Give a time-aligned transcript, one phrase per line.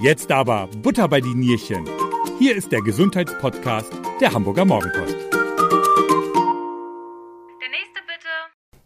[0.00, 1.84] Jetzt aber Butter bei die Nierchen.
[2.38, 5.16] Hier ist der Gesundheitspodcast der Hamburger Morgenpost.
[5.32, 5.40] Der
[7.68, 8.28] nächste bitte.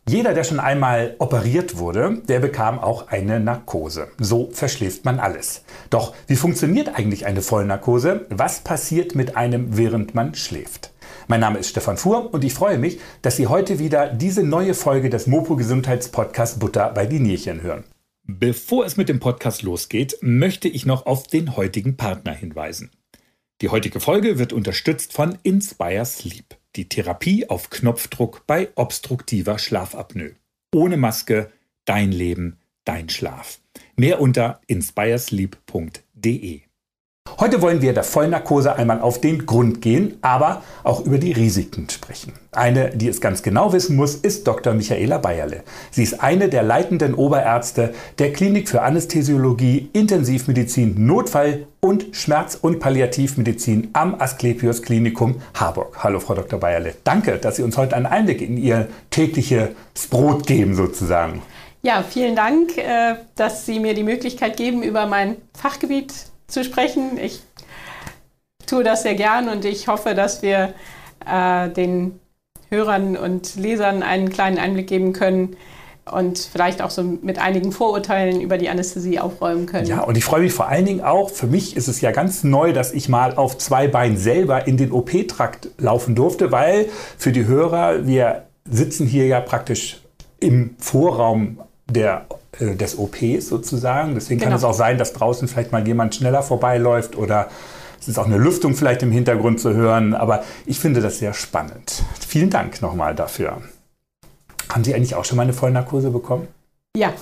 [0.09, 4.09] Jeder, der schon einmal operiert wurde, der bekam auch eine Narkose.
[4.17, 5.64] So verschläft man alles.
[5.90, 8.24] Doch wie funktioniert eigentlich eine Vollnarkose?
[8.31, 10.94] Was passiert mit einem, während man schläft?
[11.29, 14.72] Mein Name ist Stefan Fuhr und ich freue mich, dass Sie heute wieder diese neue
[14.72, 17.84] Folge des Mopo Gesundheitspodcasts Butter bei die Nierchen hören.
[18.24, 22.92] Bevor es mit dem Podcast losgeht, möchte ich noch auf den heutigen Partner hinweisen.
[23.60, 30.36] Die heutige Folge wird unterstützt von Inspire Sleep, die Therapie auf Knopfdruck bei obstruktiver Schlafapnoe.
[30.74, 31.50] Ohne Maske,
[31.84, 33.60] dein Leben, dein Schlaf.
[33.96, 36.62] Mehr unter inspiresleep.de.
[37.41, 41.88] Heute wollen wir der Vollnarkose einmal auf den Grund gehen, aber auch über die Risiken
[41.91, 42.34] sprechen.
[42.52, 44.74] Eine, die es ganz genau wissen muss, ist Dr.
[44.74, 45.62] Michaela Bayerle.
[45.91, 52.78] Sie ist eine der leitenden Oberärzte der Klinik für Anästhesiologie, Intensivmedizin, Notfall und Schmerz- und
[52.78, 55.97] Palliativmedizin am Asklepios Klinikum Harburg.
[56.05, 56.60] Hallo, Frau Dr.
[56.60, 56.94] Bayerle.
[57.05, 59.70] Danke, dass Sie uns heute einen Einblick in Ihr tägliches
[60.10, 61.42] Brot geben, sozusagen.
[61.83, 66.12] Ja, vielen Dank, äh, dass Sie mir die Möglichkeit geben, über mein Fachgebiet
[66.53, 67.19] zu sprechen.
[67.19, 67.42] Ich
[68.67, 70.75] tue das sehr gern und ich hoffe, dass wir
[71.27, 72.20] äh, den
[72.69, 75.56] Hörern und Lesern einen kleinen Einblick geben können
[76.11, 79.86] und vielleicht auch so mit einigen Vorurteilen über die Anästhesie aufräumen können.
[79.86, 82.42] Ja, und ich freue mich vor allen Dingen auch, für mich ist es ja ganz
[82.42, 87.31] neu, dass ich mal auf zwei Beinen selber in den OP-Trakt laufen durfte, weil für
[87.31, 90.00] die Hörer, wir sitzen hier ja praktisch
[90.41, 92.27] im Vorraum der
[92.61, 94.14] des OPs sozusagen.
[94.14, 94.50] Deswegen genau.
[94.50, 97.48] kann es auch sein, dass draußen vielleicht mal jemand schneller vorbeiläuft oder
[98.00, 100.14] es ist auch eine Lüftung vielleicht im Hintergrund zu hören.
[100.14, 102.03] Aber ich finde das sehr spannend.
[102.20, 103.62] Vielen Dank nochmal dafür.
[104.69, 106.48] Haben Sie eigentlich auch schon mal eine Vollnarkose bekommen?
[106.97, 107.12] Ja.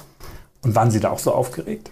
[0.62, 1.91] Und waren Sie da auch so aufgeregt?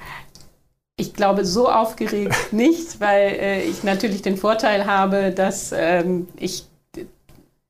[0.96, 6.66] Ich glaube, so aufgeregt nicht, weil äh, ich natürlich den Vorteil habe, dass ähm, ich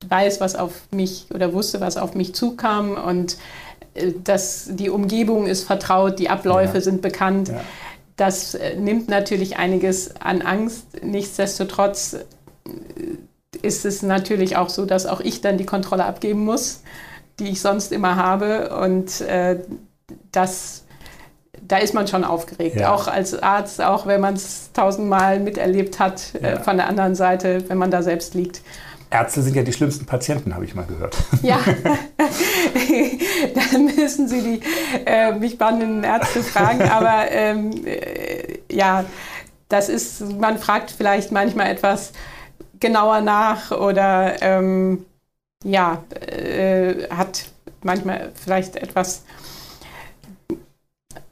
[0.07, 3.37] weiß, was auf mich oder wusste, was auf mich zukam und
[4.23, 6.81] dass die Umgebung ist vertraut, die Abläufe ja.
[6.81, 7.49] sind bekannt.
[7.49, 7.61] Ja.
[8.15, 10.85] Das äh, nimmt natürlich einiges an Angst.
[11.03, 12.19] Nichtsdestotrotz äh,
[13.61, 16.83] ist es natürlich auch so, dass auch ich dann die Kontrolle abgeben muss,
[17.39, 18.77] die ich sonst immer habe.
[18.77, 19.59] Und äh,
[20.31, 20.83] das,
[21.65, 22.77] da ist man schon aufgeregt.
[22.77, 22.93] Ja.
[22.93, 27.15] Auch als Arzt, auch wenn man es tausendmal miterlebt hat, äh, äh, von der anderen
[27.15, 28.61] Seite, wenn man da selbst liegt.
[29.11, 31.17] Ärzte sind ja die schlimmsten Patienten, habe ich mal gehört.
[31.41, 31.59] Ja,
[33.71, 34.61] dann müssen Sie die
[35.05, 36.83] äh, mich spannenden Ärzte fragen.
[36.83, 39.05] Aber ähm, äh, ja,
[39.67, 42.11] das ist, man fragt vielleicht manchmal etwas
[42.79, 45.05] genauer nach oder ähm,
[45.63, 47.45] ja, äh, hat
[47.81, 49.23] manchmal vielleicht etwas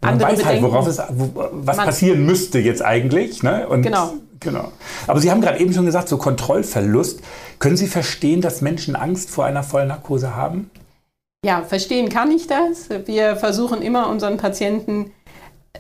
[0.02, 3.44] man weiß halt, worauf es, was man, passieren müsste jetzt eigentlich.
[3.44, 3.68] Ne?
[3.68, 4.14] Und genau.
[4.40, 4.72] Genau.
[5.08, 7.22] Aber Sie haben gerade eben schon gesagt, so Kontrollverlust.
[7.60, 10.70] Können Sie verstehen, dass Menschen Angst vor einer Vollnarkose haben?
[11.46, 12.90] Ja, verstehen kann ich das.
[13.06, 15.12] Wir versuchen immer unseren Patienten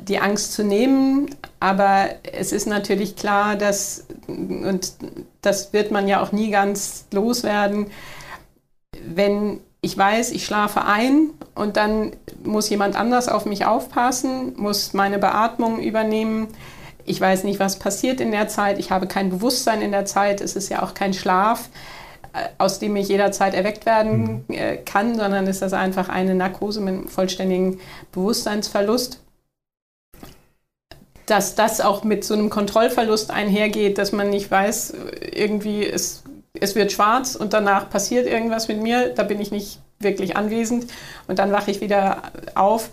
[0.01, 1.29] die Angst zu nehmen,
[1.59, 4.94] aber es ist natürlich klar, dass, und
[5.41, 7.88] das wird man ja auch nie ganz loswerden,
[9.06, 12.12] wenn ich weiß, ich schlafe ein und dann
[12.44, 16.47] muss jemand anders auf mich aufpassen, muss meine Beatmung übernehmen.
[17.07, 18.78] Ich weiß nicht, was passiert in der Zeit.
[18.78, 20.41] Ich habe kein Bewusstsein in der Zeit.
[20.41, 21.69] Es ist ja auch kein Schlaf,
[22.34, 24.53] äh, aus dem ich jederzeit erweckt werden mhm.
[24.53, 27.79] äh, kann, sondern ist das einfach eine Narkose mit einem vollständigen
[28.12, 29.22] Bewusstseinsverlust.
[31.25, 34.94] Dass das auch mit so einem Kontrollverlust einhergeht, dass man nicht weiß,
[35.34, 36.24] irgendwie ist
[36.59, 40.88] es wird schwarz und danach passiert irgendwas mit mir, da bin ich nicht wirklich anwesend
[41.28, 42.24] und dann wache ich wieder
[42.56, 42.89] auf.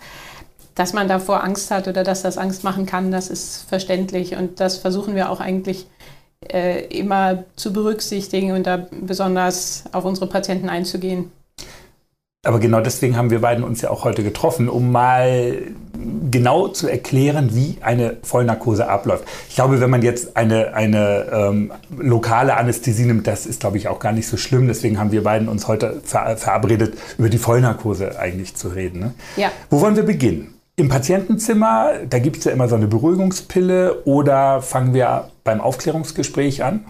[0.75, 4.61] Dass man davor Angst hat oder dass das Angst machen kann, das ist verständlich und
[4.61, 5.87] das versuchen wir auch eigentlich
[6.53, 11.31] äh, immer zu berücksichtigen und da besonders auf unsere Patienten einzugehen.
[12.45, 15.63] Aber genau deswegen haben wir beiden uns ja auch heute getroffen, um mal
[16.31, 19.25] genau zu erklären, wie eine Vollnarkose abläuft.
[19.49, 23.89] Ich glaube, wenn man jetzt eine, eine ähm, lokale Anästhesie nimmt, das ist, glaube ich,
[23.89, 24.69] auch gar nicht so schlimm.
[24.69, 29.01] Deswegen haben wir beiden uns heute ver verabredet, über die Vollnarkose eigentlich zu reden.
[29.01, 29.15] Ne?
[29.37, 29.51] Ja.
[29.71, 30.54] Wo wollen wir beginnen?
[30.77, 36.65] Im Patientenzimmer, da gibt es ja immer so eine Beruhigungspille oder fangen wir beim Aufklärungsgespräch
[36.65, 36.85] an?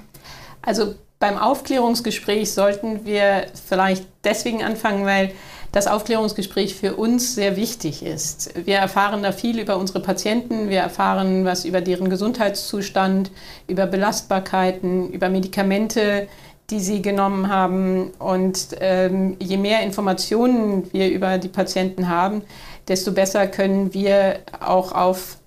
[0.62, 5.32] Also beim Aufklärungsgespräch sollten wir vielleicht deswegen anfangen, weil
[5.70, 8.54] das Aufklärungsgespräch für uns sehr wichtig ist.
[8.64, 13.32] Wir erfahren da viel über unsere Patienten, wir erfahren was über deren Gesundheitszustand,
[13.66, 16.28] über Belastbarkeiten, über Medikamente,
[16.70, 18.12] die sie genommen haben.
[18.18, 22.42] Und ähm, je mehr Informationen wir über die Patienten haben,
[22.88, 25.38] desto besser können wir auch auf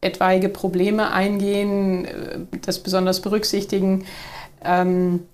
[0.00, 4.04] etwaige Probleme eingehen, äh, das besonders berücksichtigen.
[4.64, 5.26] Ähm,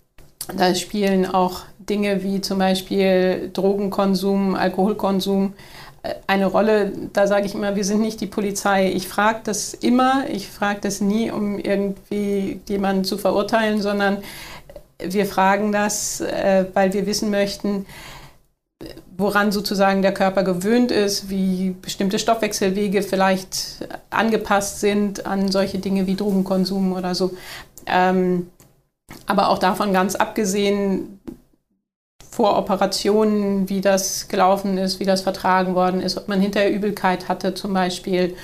[0.56, 5.54] da spielen auch Dinge wie zum Beispiel Drogenkonsum, Alkoholkonsum
[6.02, 6.92] äh, eine Rolle.
[7.12, 8.90] Da sage ich immer, wir sind nicht die Polizei.
[8.90, 14.18] Ich frage das immer, ich frage das nie, um irgendwie jemanden zu verurteilen, sondern
[14.98, 17.86] wir fragen das, äh, weil wir wissen möchten,
[19.16, 26.06] woran sozusagen der Körper gewöhnt ist, wie bestimmte Stoffwechselwege vielleicht angepasst sind an solche Dinge
[26.06, 27.32] wie Drogenkonsum oder so.
[27.86, 28.50] Ähm,
[29.26, 31.20] aber auch davon ganz abgesehen,
[32.34, 37.28] vor Operationen, wie das gelaufen ist, wie das vertragen worden ist, ob man hinterher Übelkeit
[37.28, 38.34] hatte zum Beispiel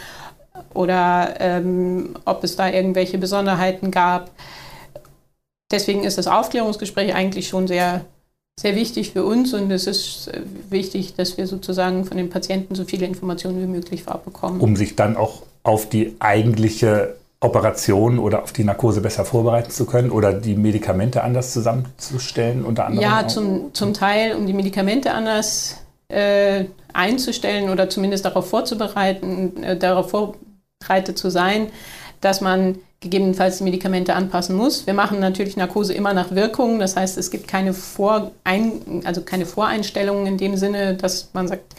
[0.75, 4.31] oder ähm, ob es da irgendwelche Besonderheiten gab.
[5.73, 8.05] Deswegen ist das Aufklärungsgespräch eigentlich schon sehr
[8.59, 12.75] sehr wichtig für uns und es ist äh, wichtig, dass wir sozusagen von den Patienten
[12.75, 14.61] so viele Informationen wie möglich bekommen.
[14.61, 19.87] Um sich dann auch auf die eigentliche Operation oder auf die Narkose besser vorbereiten zu
[19.87, 23.03] können oder die Medikamente anders zusammenzustellen unter anderem?
[23.03, 29.77] Ja, zum, zum Teil, um die Medikamente anders äh, einzustellen oder zumindest darauf vorzubereiten, äh,
[29.77, 31.69] darauf vorbereitet zu sein,
[32.21, 34.87] dass man gegebenenfalls die Medikamente anpassen muss.
[34.87, 36.79] Wir machen natürlich Narkose immer nach Wirkung.
[36.79, 41.75] Das heißt, es gibt keine, Vorein, also keine Voreinstellungen in dem Sinne, dass man sagt,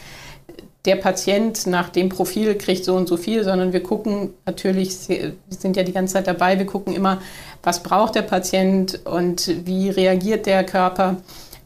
[0.84, 5.34] der Patient nach dem Profil kriegt so und so viel, sondern wir gucken natürlich, wir
[5.48, 7.22] sind ja die ganze Zeit dabei, wir gucken immer,
[7.62, 11.18] was braucht der Patient und wie reagiert der Körper.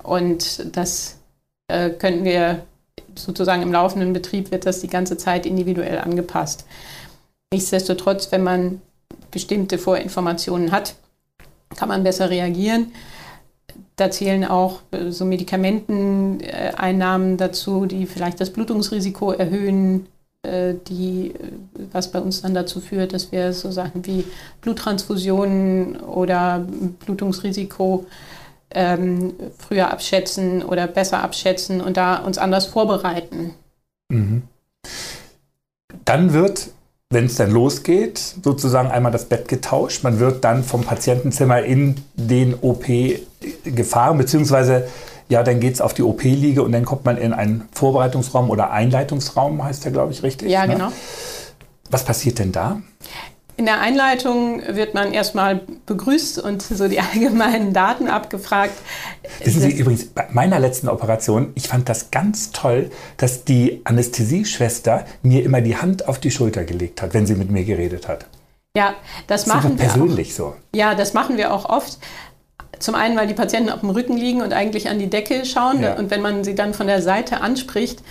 [0.03, 1.17] Und das
[1.69, 2.61] äh, könnten wir
[3.15, 6.67] sozusagen im laufenden Betrieb, wird das die ganze Zeit individuell angepasst.
[7.53, 8.83] Nichtsdestotrotz, wenn man
[9.37, 10.95] bestimmte Vorinformationen hat,
[11.77, 12.93] kann man besser reagieren.
[13.97, 20.07] Da zählen auch äh, so Medikamenteneinnahmen dazu, die vielleicht das Blutungsrisiko erhöhen,
[20.41, 21.37] äh, die, äh,
[21.93, 24.25] was bei uns dann dazu führt, dass wir so Sachen wie
[24.63, 26.67] Bluttransfusionen oder
[27.05, 28.07] Blutungsrisiko
[28.71, 33.53] ähm, früher abschätzen oder besser abschätzen und da uns anders vorbereiten.
[34.09, 34.45] Mhm.
[36.07, 36.71] Dann wird
[37.11, 40.03] wenn es dann losgeht, sozusagen einmal das Bett getauscht.
[40.03, 42.87] Man wird dann vom Patientenzimmer in den OP
[43.65, 44.89] gefahren, beziehungsweise
[45.29, 48.71] ja, dann geht es auf die OP-Liege und dann kommt man in einen Vorbereitungsraum oder
[48.71, 50.51] Einleitungsraum, heißt der, glaube ich, richtig?
[50.51, 50.75] Ja, ne?
[50.75, 50.93] genau.
[51.91, 52.81] Was passiert denn da?
[53.59, 58.75] In der Einleitung wird man erstmal begrüßt und so die allgemeinen Daten abgefragt.
[59.43, 65.07] Wissen Sie übrigens, bei meiner letzten Operation, ich fand das ganz toll, dass die Anästhesieschwester
[65.23, 68.27] mir immer die Hand auf die Schulter gelegt hat, wenn sie mit mir geredet hat.
[68.77, 68.95] Ja,
[69.27, 70.37] das, das machen wir persönlich auch.
[70.37, 70.55] so.
[70.75, 71.99] Ja, das machen wir auch oft.
[72.79, 75.83] Zum einen, weil die Patienten auf dem Rücken liegen und eigentlich an die Decke schauen.
[75.83, 75.95] Ja.
[75.95, 78.03] Und wenn man sie dann von der Seite anspricht,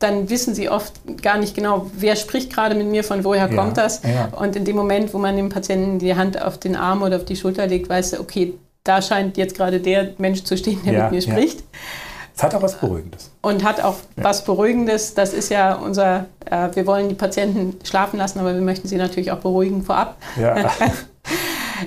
[0.00, 3.54] dann wissen sie oft gar nicht genau, wer spricht gerade mit mir, von woher ja,
[3.54, 4.02] kommt das.
[4.02, 4.28] Ja.
[4.36, 7.26] Und in dem Moment, wo man dem Patienten die Hand auf den Arm oder auf
[7.26, 10.92] die Schulter legt, weiß er, okay, da scheint jetzt gerade der Mensch zu stehen, der
[10.92, 11.62] ja, mit mir spricht.
[12.34, 13.30] Es hat auch was Beruhigendes.
[13.42, 15.12] Und hat auch was Beruhigendes.
[15.12, 18.96] Das ist ja unser, äh, wir wollen die Patienten schlafen lassen, aber wir möchten sie
[18.96, 20.16] natürlich auch beruhigen vorab.
[20.40, 20.70] Ja.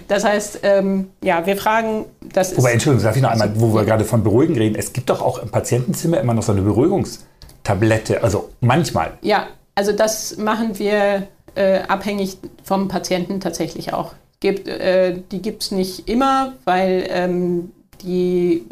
[0.08, 3.86] Das heißt, ähm, ja, wir fragen, das Wobei, Entschuldigung, darf ich noch einmal, wo wir
[3.86, 7.20] gerade von Beruhigen reden, es gibt doch auch im Patientenzimmer immer noch so eine Beruhigungs-
[7.64, 9.18] Tablette, also manchmal.
[9.22, 14.14] Ja, also das machen wir äh, abhängig vom Patienten tatsächlich auch.
[14.40, 17.72] Gibt, äh, die gibt es nicht immer, weil ähm,
[18.02, 18.66] die,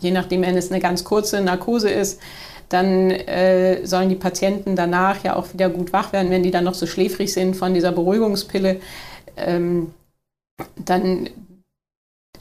[0.00, 2.20] je nachdem, wenn es eine ganz kurze Narkose ist,
[2.68, 6.64] dann äh, sollen die Patienten danach ja auch wieder gut wach werden, wenn die dann
[6.64, 8.80] noch so schläfrig sind von dieser Beruhigungspille.
[9.36, 9.92] Ähm,
[10.76, 11.28] dann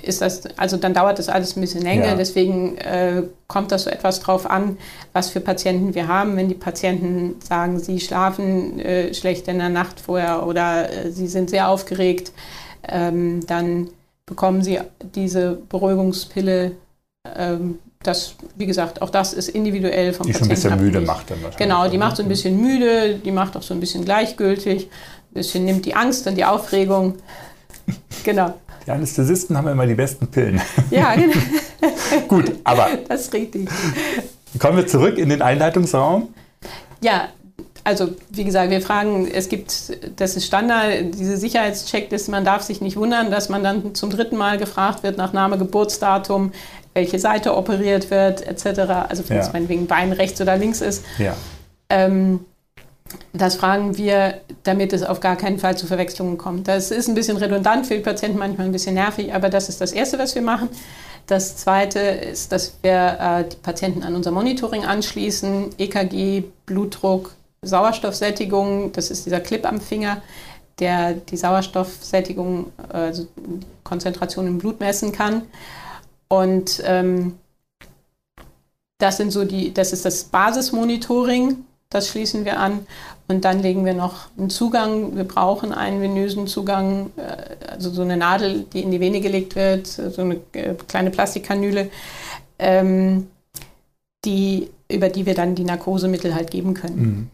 [0.03, 2.08] ist das, also dann dauert das alles ein bisschen länger.
[2.08, 2.15] Ja.
[2.15, 4.77] Deswegen äh, kommt das so etwas drauf an,
[5.13, 6.36] was für Patienten wir haben.
[6.38, 11.27] Wenn die Patienten sagen, sie schlafen äh, schlecht in der Nacht vorher oder äh, sie
[11.27, 12.31] sind sehr aufgeregt,
[12.88, 13.89] ähm, dann
[14.25, 14.79] bekommen sie
[15.15, 16.72] diese Beruhigungspille.
[17.36, 20.55] Ähm, das, wie gesagt, auch das ist individuell vom die Patienten.
[20.55, 21.58] Die schon ein bisschen müde macht dann wahrscheinlich.
[21.58, 25.34] Genau, die macht so ein bisschen müde, die macht auch so ein bisschen gleichgültig, ein
[25.34, 27.15] bisschen nimmt die Angst und die Aufregung.
[28.24, 28.55] genau.
[28.86, 30.62] Die Anästhesisten haben immer die besten Pillen.
[30.90, 31.36] Ja, genau.
[32.28, 32.90] Gut, aber.
[33.08, 33.70] Das ist richtig.
[34.60, 36.34] Kommen wir zurück in den Einleitungsraum.
[37.02, 37.30] Ja,
[37.84, 42.82] also wie gesagt, wir fragen, es gibt, das ist Standard, diese Sicherheitscheckliste, man darf sich
[42.82, 46.52] nicht wundern, dass man dann zum dritten Mal gefragt wird nach Name, Geburtsdatum,
[46.94, 48.82] welche Seite operiert wird, etc.
[49.10, 49.44] Also wenn ja.
[49.44, 51.04] es meinetwegen Bein rechts oder links ist.
[51.18, 51.36] Ja.
[51.90, 52.42] Ähm,
[53.34, 56.68] das fragen wir, damit es auf gar keinen Fall zu Verwechslungen kommt.
[56.68, 59.82] Das ist ein bisschen redundant für die Patienten, manchmal ein bisschen nervig, aber das ist
[59.82, 60.70] das Erste, was wir machen.
[61.27, 68.91] Das Zweite ist, dass wir äh, die Patienten an unser Monitoring anschließen, EKG, Blutdruck, Sauerstoffsättigung,
[68.91, 70.22] das ist dieser Clip am Finger,
[70.80, 73.27] der die Sauerstoffsättigung, also
[73.84, 75.44] Konzentration im Blut messen kann.
[76.27, 77.38] Und ähm,
[78.98, 82.88] das sind so die, das ist das Basismonitoring, das schließen wir an.
[83.28, 85.16] Und dann legen wir noch einen Zugang.
[85.16, 89.56] Wir brauchen einen venösen Zugang, äh, also so eine Nadel, die in die Vene gelegt
[89.56, 91.90] wird, so eine äh, kleine Plastikkanüle,
[92.58, 93.28] ähm,
[94.26, 97.00] die, über die wir dann die Narkosemittel halt geben können.
[97.00, 97.30] Mhm.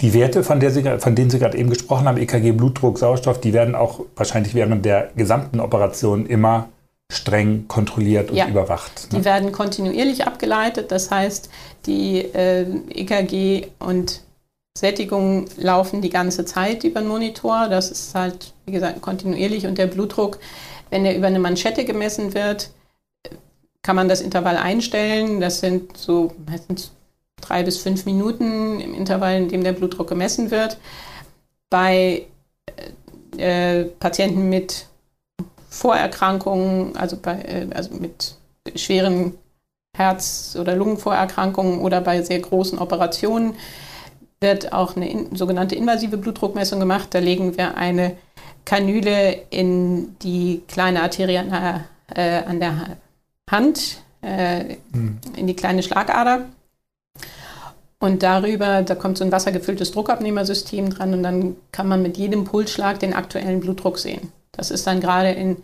[0.00, 3.52] Die Werte, von, Sie, von, denen Sie gerade eben gesprochen haben, EKG, Blutdruck, Sauerstoff, die
[3.52, 6.70] werden auch wahrscheinlich während der gesamten Operation immer
[7.10, 9.12] streng kontrolliert und ja, überwacht.
[9.12, 9.18] Ne?
[9.18, 11.50] Die werden kontinuierlich abgeleitet, das heißt,
[11.86, 14.22] die äh, EKG und
[14.78, 17.68] Sättigung laufen die ganze Zeit über den Monitor.
[17.68, 20.38] Das ist halt, wie gesagt, kontinuierlich und der Blutdruck,
[20.90, 22.70] wenn er über eine Manschette gemessen wird,
[23.82, 25.40] kann man das Intervall einstellen.
[25.40, 26.92] Das sind so meistens
[27.40, 30.78] drei bis fünf Minuten im Intervall, in dem der Blutdruck gemessen wird.
[31.68, 32.26] Bei
[33.36, 34.86] äh, Patienten mit
[35.70, 38.34] Vorerkrankungen, also, bei, äh, also mit
[38.74, 39.34] schweren
[39.96, 43.54] Herz- oder Lungenvorerkrankungen oder bei sehr großen Operationen
[44.40, 47.08] wird auch eine in, sogenannte invasive Blutdruckmessung gemacht.
[47.12, 48.16] Da legen wir eine
[48.64, 51.84] Kanüle in die kleine Arterie an der,
[52.14, 52.96] äh, an der
[53.50, 55.18] Hand, äh, hm.
[55.36, 56.46] in die kleine Schlagader.
[57.98, 62.44] Und darüber, da kommt so ein wassergefülltes Druckabnehmersystem dran und dann kann man mit jedem
[62.44, 64.32] Pulsschlag den aktuellen Blutdruck sehen.
[64.52, 65.56] Das ist dann gerade in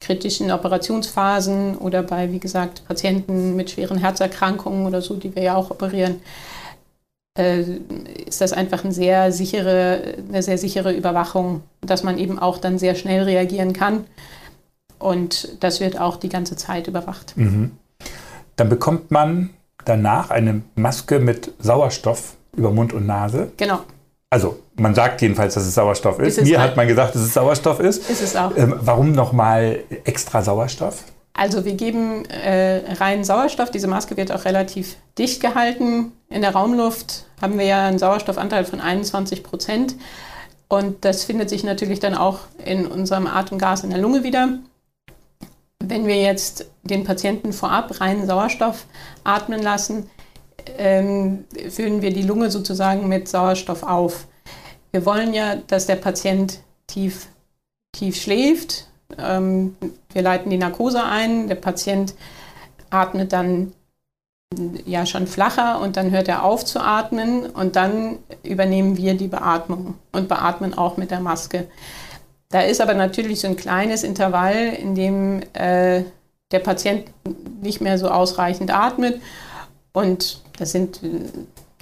[0.00, 5.56] kritischen Operationsphasen oder bei, wie gesagt, Patienten mit schweren Herzerkrankungen oder so, die wir ja
[5.56, 6.20] auch operieren,
[7.36, 7.62] äh,
[8.26, 12.78] ist das einfach eine sehr sichere, eine sehr sichere Überwachung, dass man eben auch dann
[12.78, 14.04] sehr schnell reagieren kann.
[14.98, 17.36] Und das wird auch die ganze Zeit überwacht.
[17.36, 17.72] Mhm.
[18.56, 19.50] Dann bekommt man
[19.84, 23.52] danach eine Maske mit Sauerstoff über Mund und Nase.
[23.56, 23.80] Genau.
[24.30, 26.38] Also man sagt jedenfalls, dass es Sauerstoff ist.
[26.38, 28.10] ist Mir hat man gesagt, dass es Sauerstoff ist.
[28.10, 28.56] Ist es auch.
[28.56, 31.04] Ähm, warum nochmal extra Sauerstoff?
[31.32, 33.70] Also wir geben äh, reinen Sauerstoff.
[33.70, 36.12] Diese Maske wird auch relativ dicht gehalten.
[36.28, 39.94] In der Raumluft haben wir ja einen Sauerstoffanteil von 21 Prozent.
[40.68, 44.58] Und das findet sich natürlich dann auch in unserem Atemgas in der Lunge wieder.
[45.82, 48.84] Wenn wir jetzt den Patienten vorab reinen Sauerstoff
[49.24, 50.10] atmen lassen,
[50.76, 54.26] ähm, füllen wir die Lunge sozusagen mit Sauerstoff auf.
[54.92, 57.28] Wir wollen ja, dass der Patient tief,
[57.92, 58.88] tief schläft.
[59.18, 59.76] Ähm,
[60.12, 61.48] wir leiten die Narkose ein.
[61.48, 62.14] Der Patient
[62.90, 63.72] atmet dann
[64.86, 69.28] ja schon flacher und dann hört er auf zu atmen und dann übernehmen wir die
[69.28, 71.68] Beatmung und beatmen auch mit der Maske.
[72.48, 76.04] Da ist aber natürlich so ein kleines Intervall, in dem äh,
[76.50, 77.04] der Patient
[77.60, 79.20] nicht mehr so ausreichend atmet
[79.92, 81.00] und das sind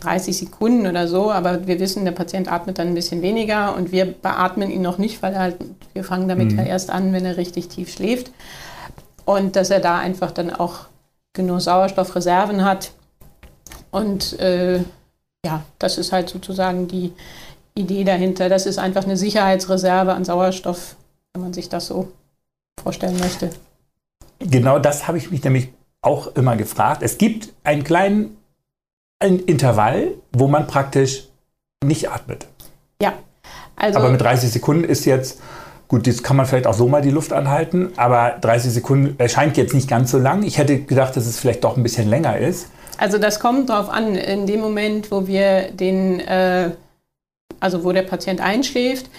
[0.00, 3.74] 30 äh, Sekunden oder so, aber wir wissen, der Patient atmet dann ein bisschen weniger
[3.74, 5.56] und wir beatmen ihn noch nicht, weil er halt,
[5.94, 6.58] wir fangen damit mhm.
[6.58, 8.30] ja erst an, wenn er richtig tief schläft.
[9.24, 10.86] Und dass er da einfach dann auch
[11.32, 12.92] genug Sauerstoffreserven hat.
[13.90, 14.78] Und äh,
[15.44, 17.12] ja, das ist halt sozusagen die
[17.74, 18.48] Idee dahinter.
[18.48, 20.96] Das ist einfach eine Sicherheitsreserve an Sauerstoff,
[21.34, 22.12] wenn man sich das so
[22.80, 23.50] vorstellen möchte.
[24.38, 25.68] Genau das habe ich mich nämlich
[26.02, 27.02] auch immer gefragt.
[27.02, 28.36] Es gibt einen kleinen
[29.18, 31.28] ein Intervall, wo man praktisch
[31.84, 32.46] nicht atmet.
[33.00, 33.14] Ja.
[33.76, 35.40] Also aber mit 30 Sekunden ist jetzt,
[35.88, 39.56] gut, das kann man vielleicht auch so mal die Luft anhalten, aber 30 Sekunden erscheint
[39.56, 40.42] jetzt nicht ganz so lang.
[40.42, 42.68] Ich hätte gedacht, dass es vielleicht doch ein bisschen länger ist.
[42.98, 46.70] Also das kommt darauf an, in dem Moment, wo wir den, äh,
[47.60, 49.10] also wo der Patient einschläft,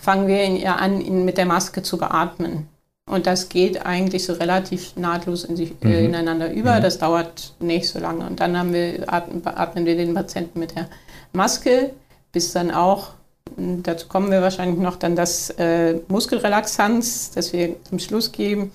[0.00, 2.68] fangen wir ihn ja an, ihn mit der Maske zu beatmen.
[3.10, 6.06] Und das geht eigentlich so relativ nahtlos in sich, äh, mhm.
[6.06, 6.76] ineinander über.
[6.76, 6.82] Mhm.
[6.82, 8.24] Das dauert nicht so lange.
[8.26, 10.88] Und dann haben wir, atmen, atmen wir den Patienten mit der
[11.32, 11.90] Maske,
[12.32, 13.08] bis dann auch,
[13.56, 18.70] dazu kommen wir wahrscheinlich noch, dann das äh, Muskelrelaxanz, das wir zum Schluss geben,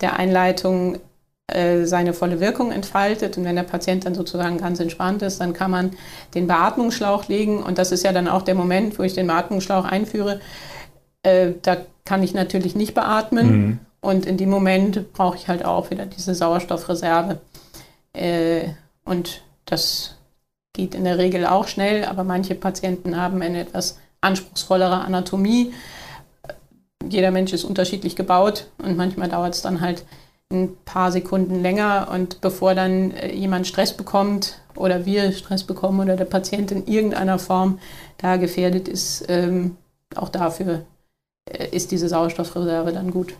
[0.00, 0.98] der Einleitung
[1.48, 3.36] äh, seine volle Wirkung entfaltet.
[3.36, 5.90] Und wenn der Patient dann sozusagen ganz entspannt ist, dann kann man
[6.34, 7.62] den Beatmungsschlauch legen.
[7.62, 10.40] Und das ist ja dann auch der Moment, wo ich den Beatmungsschlauch einführe.
[11.22, 13.46] Äh, da kann ich natürlich nicht beatmen.
[13.50, 13.78] Mhm.
[14.00, 17.40] Und in dem Moment brauche ich halt auch wieder diese Sauerstoffreserve.
[18.12, 18.70] Äh,
[19.04, 20.16] und das
[20.72, 25.72] geht in der Regel auch schnell, aber manche Patienten haben eine etwas anspruchsvollere Anatomie.
[27.08, 30.04] Jeder Mensch ist unterschiedlich gebaut und manchmal dauert es dann halt
[30.50, 36.00] ein paar Sekunden länger und bevor dann äh, jemand Stress bekommt oder wir Stress bekommen
[36.00, 37.78] oder der Patient in irgendeiner Form
[38.18, 39.76] da gefährdet ist, ähm,
[40.14, 40.84] auch dafür
[41.70, 43.34] ist diese Sauerstoffreserve dann gut.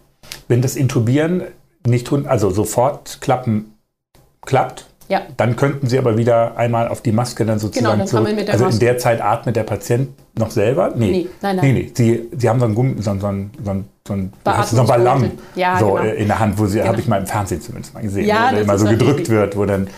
[0.49, 1.45] Wenn das Intubieren
[1.87, 3.77] nicht also sofort klappen
[4.43, 5.23] klappt, Ja.
[5.37, 7.99] Dann könnten Sie aber wieder einmal auf die Maske dann sozusagen.
[7.99, 8.77] Genau, dann der also Maske.
[8.77, 10.93] in der Zeit atmet der Patient noch selber?
[10.95, 11.75] Nee, nee nein, nein.
[11.75, 11.91] Nee, nee.
[11.93, 13.33] Sie, Sie haben so einen, Gummi, so, so, so, so,
[13.73, 14.33] ein, so ein
[14.87, 16.03] Ballon ja, so genau.
[16.03, 16.89] in der Hand, wo Sie, genau.
[16.89, 19.57] habe ich mal im Fernsehen zumindest mal gesehen, ja, wo der immer so gedrückt wird,
[19.57, 19.89] wo dann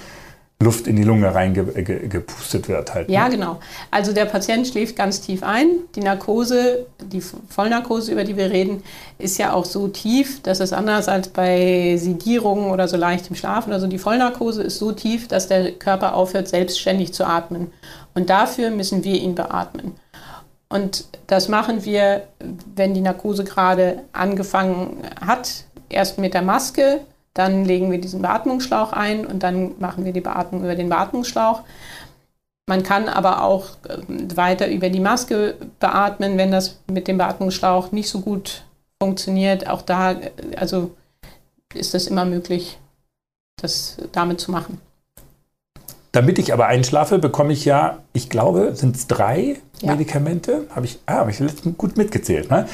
[0.64, 2.94] Luft in die Lunge reingepustet wird.
[2.94, 3.14] Halt, ne?
[3.14, 3.60] Ja, genau.
[3.90, 5.68] Also der Patient schläft ganz tief ein.
[5.94, 8.82] Die Narkose, die Vollnarkose, über die wir reden,
[9.18, 13.72] ist ja auch so tief, dass es anders als bei Sedierung oder so leichtem Schlafen.
[13.72, 17.70] Also die Vollnarkose ist so tief, dass der Körper aufhört, selbstständig zu atmen.
[18.14, 19.92] Und dafür müssen wir ihn beatmen.
[20.68, 22.22] Und das machen wir,
[22.74, 27.00] wenn die Narkose gerade angefangen hat, erst mit der Maske,
[27.34, 31.62] dann legen wir diesen Beatmungsschlauch ein und dann machen wir die Beatmung über den Beatmungsschlauch.
[32.66, 37.92] Man kann aber auch ähm, weiter über die Maske beatmen, wenn das mit dem Beatmungsschlauch
[37.92, 38.64] nicht so gut
[39.02, 39.68] funktioniert.
[39.68, 40.92] Auch da äh, also
[41.74, 42.78] ist es immer möglich,
[43.60, 44.80] das damit zu machen.
[46.12, 49.92] Damit ich aber einschlafe, bekomme ich ja, ich glaube, sind es drei ja.
[49.92, 50.68] Medikamente.
[50.74, 52.50] Habe ich, ah, habe ich letztens gut mitgezählt.
[52.50, 52.68] Ne?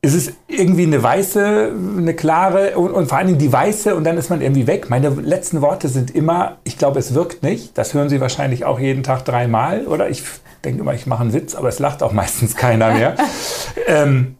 [0.00, 4.04] Es ist irgendwie eine weiße, eine klare und, und, vor allen Dingen die weiße und
[4.04, 4.90] dann ist man irgendwie weg.
[4.90, 7.76] Meine letzten Worte sind immer, ich glaube, es wirkt nicht.
[7.76, 10.08] Das hören Sie wahrscheinlich auch jeden Tag dreimal, oder?
[10.08, 10.22] Ich
[10.64, 13.16] denke immer, ich mache einen Witz, aber es lacht auch meistens keiner mehr.
[13.86, 14.36] ähm,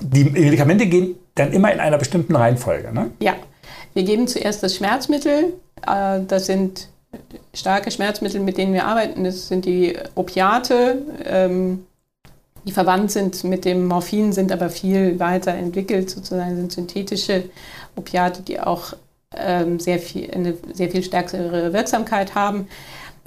[0.00, 3.10] die Medikamente gehen dann immer in einer bestimmten Reihenfolge, ne?
[3.20, 3.34] Ja.
[3.94, 5.54] Wir geben zuerst das Schmerzmittel.
[5.86, 6.88] Äh, das sind
[7.54, 9.24] starke Schmerzmittel, mit denen wir arbeiten.
[9.24, 11.02] Das sind die Opiate.
[11.24, 11.86] Ähm,
[12.68, 17.44] die verwandt sind mit dem Morphin, sind aber viel weiter entwickelt, sozusagen sind synthetische
[17.96, 18.92] Opiate, die auch
[19.34, 22.68] ähm, sehr viel, eine sehr viel stärkere Wirksamkeit haben.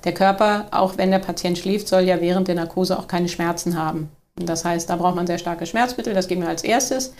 [0.03, 3.79] Der Körper, auch wenn der Patient schläft, soll ja während der Narkose auch keine Schmerzen
[3.79, 4.09] haben.
[4.35, 7.15] Das heißt, da braucht man sehr starke Schmerzmittel, das geben wir als erstes.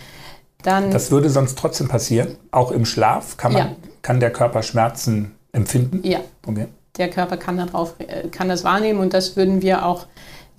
[0.62, 3.76] Dann, das würde sonst trotzdem passieren, auch im Schlaf kann, man, ja.
[4.02, 6.02] kann der Körper Schmerzen empfinden?
[6.04, 6.68] Ja, okay.
[6.98, 10.06] der Körper kann, darauf, äh, kann das wahrnehmen und das würden wir auch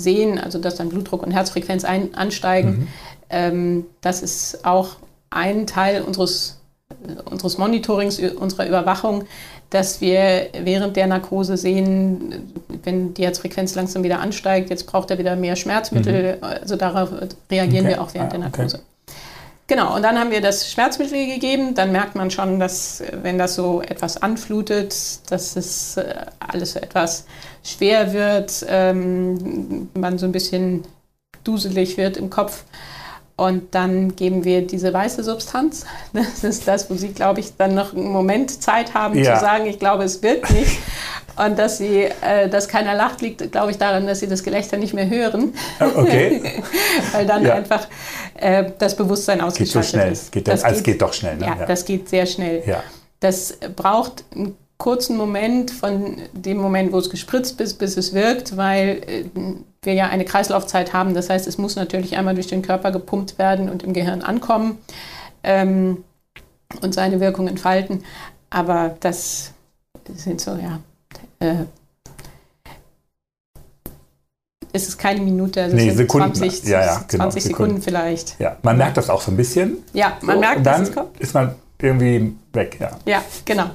[0.03, 2.69] sehen, also dass dann Blutdruck und Herzfrequenz ein, ansteigen.
[2.69, 2.87] Mhm.
[3.29, 4.97] Ähm, das ist auch
[5.29, 6.59] ein Teil unseres,
[7.25, 9.25] unseres Monitorings, unserer Überwachung,
[9.69, 12.51] dass wir während der Narkose sehen,
[12.83, 16.37] wenn die Herzfrequenz langsam wieder ansteigt, jetzt braucht er wieder mehr Schmerzmittel.
[16.37, 16.43] Mhm.
[16.43, 17.09] Also darauf
[17.49, 17.95] reagieren okay.
[17.95, 18.77] wir auch während ah, der Narkose.
[18.77, 18.85] Okay.
[19.67, 21.73] Genau, und dann haben wir das Schmerzmittel gegeben.
[21.73, 24.93] Dann merkt man schon, dass wenn das so etwas anflutet,
[25.31, 27.25] dass es äh, alles so etwas
[27.63, 30.83] schwer wird, ähm, man so ein bisschen
[31.43, 32.65] duselig wird im Kopf.
[33.35, 35.85] Und dann geben wir diese weiße Substanz.
[36.13, 39.35] Das ist das, wo Sie, glaube ich, dann noch einen Moment Zeit haben ja.
[39.35, 40.79] zu sagen, ich glaube, es wirkt nicht.
[41.35, 44.77] Und dass sie, äh, dass keiner lacht, liegt, glaube ich, daran, dass sie das Gelächter
[44.77, 45.55] nicht mehr hören.
[45.79, 46.61] Ah, okay.
[47.11, 47.55] Weil dann ja.
[47.55, 47.87] einfach
[48.35, 50.11] äh, das Bewusstsein ausgeschaltet geht so schnell.
[50.11, 50.31] ist.
[50.31, 51.37] Geht das, das geht, geht, doch schnell.
[51.37, 51.45] Ne?
[51.45, 52.63] Ja, ja, das geht sehr schnell.
[52.65, 52.83] Ja.
[53.19, 58.57] Das braucht einen kurzen Moment von dem Moment, wo es gespritzt ist, bis es wirkt,
[58.57, 59.23] weil äh,
[59.81, 61.13] wir ja eine Kreislaufzeit haben.
[61.13, 64.77] Das heißt, es muss natürlich einmal durch den Körper gepumpt werden und im Gehirn ankommen
[65.43, 66.03] ähm,
[66.81, 68.03] und seine Wirkung entfalten.
[68.49, 69.53] Aber das
[70.13, 70.79] sind so, ja,
[71.39, 71.65] äh,
[74.73, 76.33] ist es keine Minute, also nee, Sekunden.
[76.33, 77.81] 20, ja, ja, genau, 20 Sekunden.
[77.81, 77.81] Sekunden.
[77.81, 78.39] vielleicht.
[78.39, 79.77] Ja, man merkt das auch so ein bisschen.
[79.93, 81.19] Ja, man so, merkt, und dann dass es kommt.
[81.19, 82.77] ist man irgendwie weg.
[82.79, 82.91] Ja.
[83.05, 83.69] ja, genau.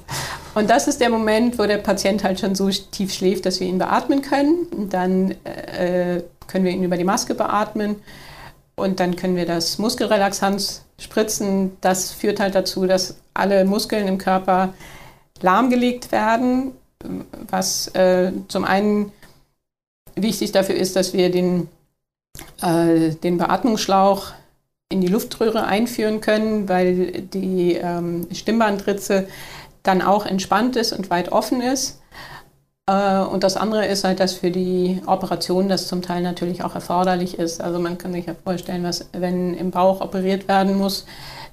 [0.55, 3.67] Und das ist der Moment, wo der Patient halt schon so tief schläft, dass wir
[3.67, 4.67] ihn beatmen können.
[4.77, 7.97] Und dann äh, können wir ihn über die Maske beatmen.
[8.75, 11.77] Und dann können wir das Muskelrelaxanz spritzen.
[11.81, 14.73] Das führt halt dazu, dass alle Muskeln im Körper
[15.41, 16.73] lahmgelegt werden
[17.51, 19.13] was äh, zum einen
[20.23, 21.69] wichtig dafür ist, dass wir den,
[22.63, 24.33] äh, den Beatmungsschlauch
[24.91, 29.29] in die Luftröhre einführen können, weil die ähm, Stimmbandritze
[29.83, 32.01] dann auch entspannt ist und weit offen ist.
[32.87, 36.75] Äh, und das andere ist halt, dass für die Operation das zum Teil natürlich auch
[36.75, 37.61] erforderlich ist.
[37.61, 41.07] Also man kann sich ja vorstellen, was, wenn im Bauch operiert werden muss,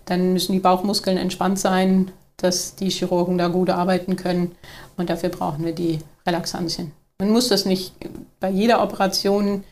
[0.06, 4.56] dann müssen die Bauchmuskeln entspannt sein, dass die Chirurgen da gut arbeiten können.
[4.97, 6.91] Und dafür brauchen wir die Relaxantien.
[7.17, 7.93] Man muss das nicht
[8.39, 9.63] bei jeder Operation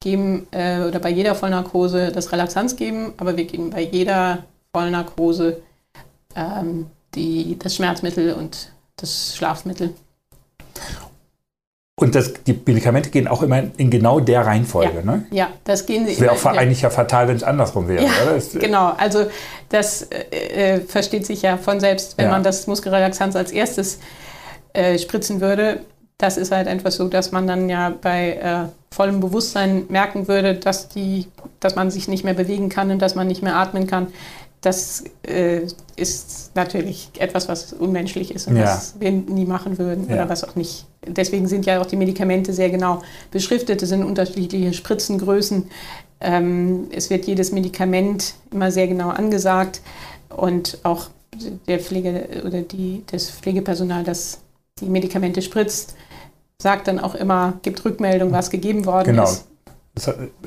[0.00, 5.62] geben äh, oder bei jeder Vollnarkose das Relaxanz geben, aber wir geben bei jeder Vollnarkose
[6.34, 9.94] ähm, die, das Schmerzmittel und das Schlafmittel.
[11.94, 15.04] Und das, die Medikamente gehen auch immer in genau der Reihenfolge, ja.
[15.04, 15.26] ne?
[15.30, 16.12] Ja, das gehen sie.
[16.12, 16.52] Das wäre auch ja.
[16.52, 18.34] eigentlich ja fatal, wenn es andersrum wäre, ja, oder?
[18.34, 19.26] Das, genau, also
[19.68, 24.00] das äh, versteht sich ja von selbst, wenn man das Muskelrelaxanz als erstes
[24.72, 25.80] äh, spritzen würde.
[26.22, 30.54] Das ist halt etwas so, dass man dann ja bei äh, vollem Bewusstsein merken würde,
[30.54, 31.26] dass, die,
[31.58, 34.06] dass man sich nicht mehr bewegen kann und dass man nicht mehr atmen kann.
[34.60, 35.62] das äh,
[35.96, 38.66] ist natürlich etwas, was unmenschlich ist und Ja.
[38.66, 40.14] was wir nie machen würden Ja.
[40.14, 40.86] oder was auch nicht.
[41.04, 43.82] Deswegen sind ja auch die Medikamente sehr genau beschriftet.
[43.82, 45.68] Es sind unterschiedliche Spritzengrößen.
[46.20, 49.80] Ähm, es wird jedes Medikament immer sehr genau angesagt
[50.28, 51.08] und auch
[51.66, 54.38] der Pflege oder die, das Pflegepersonal, das
[54.80, 55.96] die Medikamente spritzt,
[56.62, 59.24] sagt dann auch immer, gibt Rückmeldung, was gegeben worden Genau.
[59.24, 59.46] ist.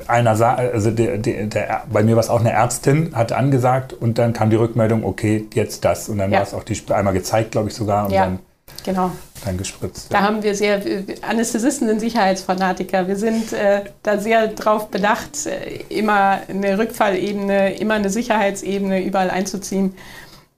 [0.08, 3.92] Einer sa also der, der, der, bei mir war es auch eine Ärztin, hat angesagt
[3.92, 6.08] und dann kam die Rückmeldung, okay, jetzt das.
[6.08, 6.38] Und dann Ja.
[6.38, 8.24] war es auch die, einmal gezeigt, glaube ich sogar, und Ja.
[8.24, 8.40] dann,
[8.84, 9.12] Genau.
[9.44, 10.12] dann gespritzt.
[10.12, 10.80] Da haben wir sehr,
[11.22, 13.06] Anästhesisten sind Sicherheitsfanatiker.
[13.06, 19.30] Wir sind äh, da sehr drauf bedacht, äh, immer eine Rückfallebene, immer eine Sicherheitsebene überall
[19.30, 19.94] einzuziehen.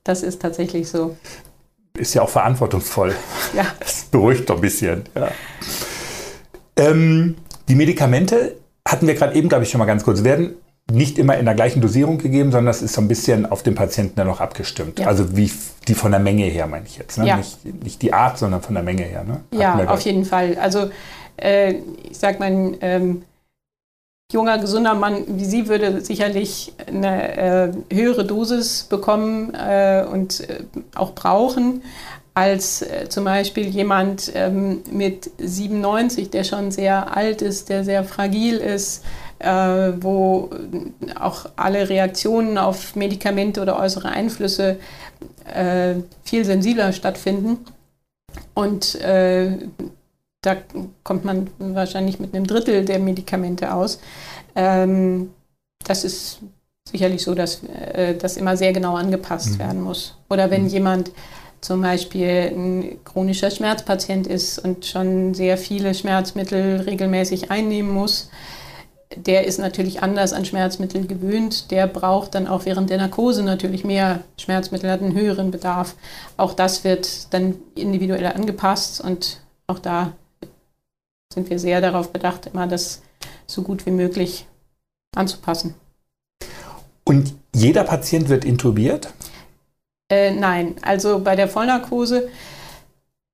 [0.03, 1.15] Das ist tatsächlich so.
[1.99, 3.13] Ist ja auch verantwortungsvoll.
[3.53, 5.03] Ja, Das beruhigt doch ein bisschen.
[5.15, 5.31] Ja.
[6.77, 7.35] Ähm,
[7.67, 8.55] die Medikamente
[8.87, 10.55] hatten wir gerade eben, glaube ich, schon mal ganz kurz, werden
[10.91, 13.75] nicht immer in der gleichen Dosierung gegeben, sondern das ist so ein bisschen auf den
[13.75, 14.99] Patienten dann noch abgestimmt.
[14.99, 15.07] Ja.
[15.07, 15.51] Also wie
[15.87, 17.17] die von der Menge her, meine ich jetzt.
[17.17, 17.27] Ne?
[17.27, 17.37] Ja.
[17.37, 19.23] Nicht, nicht die Art, sondern von der Menge her.
[19.23, 19.41] Ne?
[19.51, 20.57] Ja auf jeden Fall.
[20.59, 20.89] Also
[21.37, 21.75] äh,
[22.09, 23.23] ich sag mal, ähm,
[24.31, 30.63] junger, gesunder Mann wie Sie würde sicherlich eine äh, höhere Dosis bekommen äh, und äh,
[30.95, 31.81] auch brauchen
[32.35, 38.03] als äh, zum Beispiel jemand ähm, mit 97, der schon sehr alt ist, der sehr
[38.03, 39.03] fragil ist,
[39.39, 39.49] äh,
[39.99, 40.51] wo
[41.19, 44.77] auch alle Reaktionen auf Medikamente oder äußere Einflüsse
[45.53, 47.65] äh, viel sensibler stattfinden.
[48.53, 48.95] Und
[50.41, 50.57] da
[51.03, 53.99] kommt man wahrscheinlich mit einem Drittel der Medikamente aus.
[54.55, 55.31] Ähm,
[55.85, 56.39] das ist
[56.89, 59.59] sicherlich so, dass äh, das immer sehr genau angepasst Mhm.
[59.59, 60.17] werden muss.
[60.29, 61.11] Oder wenn jemand
[61.61, 68.29] zum Beispiel ein chronischer Schmerzpatient ist und schon sehr viele Schmerzmittel regelmäßig einnehmen muss,
[69.15, 71.71] der ist natürlich anders an Schmerzmittel gewöhnt.
[71.71, 75.95] Der braucht dann auch während der Narkose natürlich mehr Schmerzmittel, hat einen höheren Bedarf.
[76.37, 80.13] Auch das wird dann individuell angepasst und auch da
[81.33, 83.01] sind wir sehr darauf bedacht, immer das
[83.45, 84.47] so gut wie möglich
[85.15, 85.75] anzupassen.
[87.03, 89.13] Und jeder Patient wird intubiert?
[90.11, 92.29] Äh, nein, also bei der Vollnarkose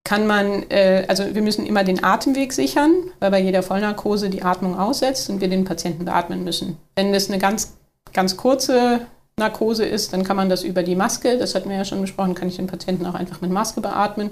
[0.03, 4.43] kann man, äh, also wir müssen immer den Atemweg sichern, weil bei jeder Vollnarkose die
[4.43, 6.77] Atmung aussetzt und wir den Patienten beatmen müssen.
[6.95, 7.75] Wenn es eine ganz,
[8.13, 11.86] ganz kurze Narkose ist, dann kann man das über die Maske, das hatten wir ja
[11.86, 14.31] schon besprochen, kann ich den Patienten auch einfach mit Maske beatmen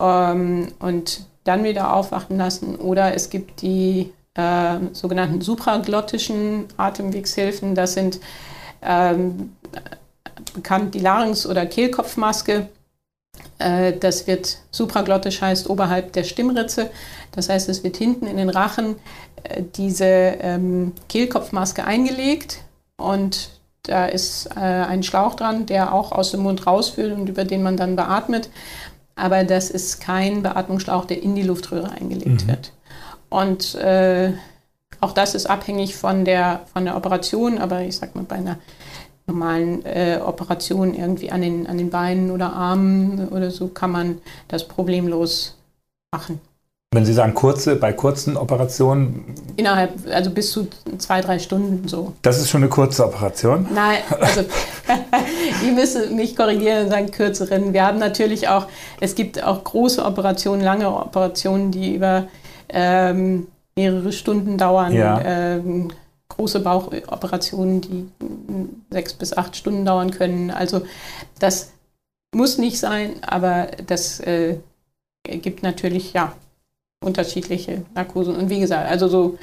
[0.00, 2.76] ähm, und dann wieder aufwachen lassen.
[2.76, 7.74] Oder es gibt die äh, sogenannten supraglottischen Atemwegshilfen.
[7.74, 8.20] Das sind
[8.82, 9.56] ähm,
[10.54, 12.68] bekannt die Larynx- oder Kehlkopfmaske.
[13.58, 16.90] Äh, das wird supraglottisch heißt oberhalb der Stimmritze.
[17.32, 18.96] Das heißt, es wird hinten in den Rachen
[19.42, 22.58] äh, diese ähm, Kehlkopfmaske eingelegt
[22.96, 23.50] und
[23.84, 27.62] da ist äh, ein Schlauch dran, der auch aus dem Mund rausführt und über den
[27.62, 28.50] man dann beatmet.
[29.18, 32.48] Aber das ist kein Beatmungsschlauch, der in die Luftröhre eingelegt Mhm.
[32.48, 32.72] wird.
[33.28, 34.32] Und äh,
[35.00, 38.58] auch das ist abhängig von der, von der Operation, aber ich sag mal, bei einer
[39.26, 44.18] normalen äh, Operation irgendwie an den, an den Beinen oder Armen oder so kann man
[44.48, 45.56] das problemlos
[46.10, 46.40] machen.
[46.94, 52.14] Wenn Sie sagen kurze, bei kurzen Operationen, Innerhalb, also bis zu zwei, drei Stunden so.
[52.22, 53.68] das ist schon eine kurze Operation.
[53.74, 54.40] Nein, also
[55.62, 57.74] ich müsste mich korrigieren und sagen kürzeren.
[57.74, 58.68] Wir haben natürlich auch,
[59.00, 62.26] es gibt auch große Operationen, lange Operationen, die über
[62.70, 64.94] ähm, mehrere Stunden dauern.
[64.94, 65.20] Ja.
[65.22, 65.92] Ähm,
[66.28, 68.08] große Bauchoperationen, die
[68.90, 70.50] sechs bis acht Stunden dauern können.
[70.50, 70.82] Also
[71.38, 71.70] das
[72.34, 74.56] muss nicht sein, aber das äh,
[75.26, 76.32] gibt natürlich ja
[77.00, 78.36] unterschiedliche Narkosen.
[78.36, 79.38] Und wie gesagt, also so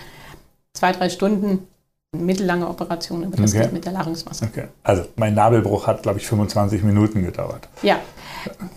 [0.74, 1.68] zwei, drei Stunden,
[2.12, 3.63] mittellange Operation, aber das Okay.
[3.63, 4.46] geht mit der Larynxmaske.
[4.46, 4.68] Okay.
[4.84, 7.68] Also mein Nabelbruch hat, glaube ich, 25 Minuten gedauert.
[7.82, 8.00] Ja,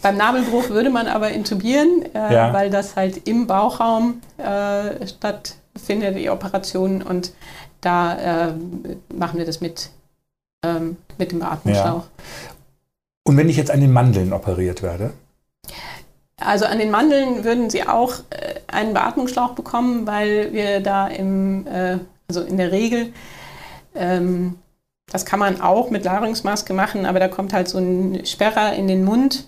[0.03, 2.53] beim Nabelbruch würde man aber intubieren, äh, Ja.
[2.53, 7.01] weil das halt im Bauchraum äh, stattfindet, die Operation.
[7.03, 7.33] Und
[7.81, 8.55] da äh,
[9.14, 9.91] machen wir das mit,
[10.64, 12.05] ähm, mit dem Beatmungsschlauch.
[13.25, 15.12] Und wenn ich jetzt an den Mandeln operiert werde?
[16.40, 21.66] Also an den Mandeln würden Sie auch äh, einen Beatmungsschlauch bekommen, weil wir da im,
[21.66, 21.98] äh,
[22.29, 23.12] also in der Regel,
[23.94, 24.57] ähm,
[25.11, 28.87] das kann man auch mit Larynxmaske machen, aber da kommt halt so ein Sperrer in
[28.87, 29.46] den Mund,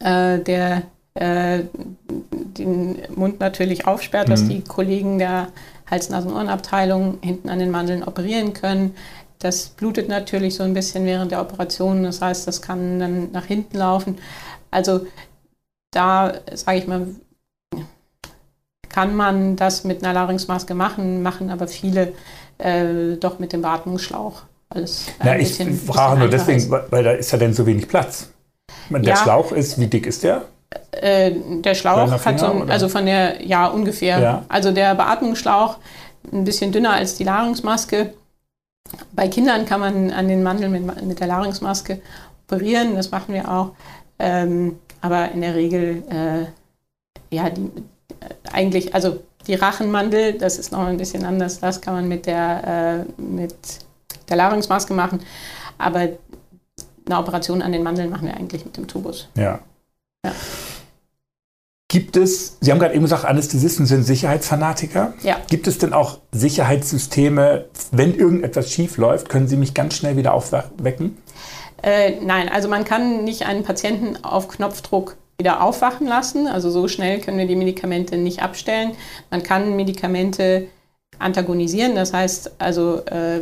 [0.00, 0.82] äh, der
[1.20, 4.48] den Mund natürlich aufsperrt, dass Mhm.
[4.50, 5.48] die Kollegen der
[5.90, 8.94] Hals-Nasen-Ohren-Abteilung hinten an den Mandeln operieren können.
[9.40, 13.46] Das blutet natürlich so ein bisschen während der Operation, das heißt, das kann dann nach
[13.46, 14.18] hinten laufen.
[14.70, 15.06] Also
[15.90, 17.06] da sage ich mal,
[18.88, 22.14] kann man das mit einer Larynxmaske machen, machen aber viele
[22.58, 24.42] äh, doch mit dem Beatmungsschlauch.
[24.70, 26.70] Alles Na, ich bisschen, frage nur deswegen, ist.
[26.70, 28.30] weil da ist ja denn so wenig Platz.
[28.90, 29.16] Der ja.
[29.16, 30.44] Schlauch ist, wie dick ist der?
[30.90, 34.44] Äh, der Schlauch hat so ein, also von der, ja ungefähr, ja.
[34.48, 35.78] also der Beatmungsschlauch
[36.32, 38.12] ein bisschen dünner als die Larynxmaske.
[39.12, 42.00] Bei Kindern kann man an den Mandeln mit, mit der Larynxmaske
[42.46, 43.70] operieren, das machen wir auch.
[44.18, 47.62] Ähm, aber in der Regel, äh, ja, die,
[48.20, 52.26] äh, eigentlich, also die Rachenmandel, das ist noch ein bisschen anders, das kann man mit
[52.26, 53.54] der, äh, mit
[54.28, 55.20] der Larynxmaske machen.
[55.78, 59.28] Aber eine Operation an den Mandeln machen wir eigentlich mit dem Tubus.
[59.36, 59.60] Ja.
[60.24, 60.32] ja.
[61.90, 65.14] Gibt es, Sie haben gerade eben gesagt, Anästhesisten sind Sicherheitsfanatiker.
[65.22, 65.38] Ja.
[65.48, 70.34] Gibt es denn auch Sicherheitssysteme, wenn irgendetwas schief läuft, können Sie mich ganz schnell wieder
[70.34, 71.16] aufwecken?
[71.82, 76.48] Äh, nein, also man kann nicht einen Patienten auf Knopfdruck wieder aufwachen lassen.
[76.48, 78.92] Also so schnell können wir die Medikamente nicht abstellen.
[79.30, 80.66] Man kann Medikamente
[81.18, 83.40] antagonisieren, das heißt also äh,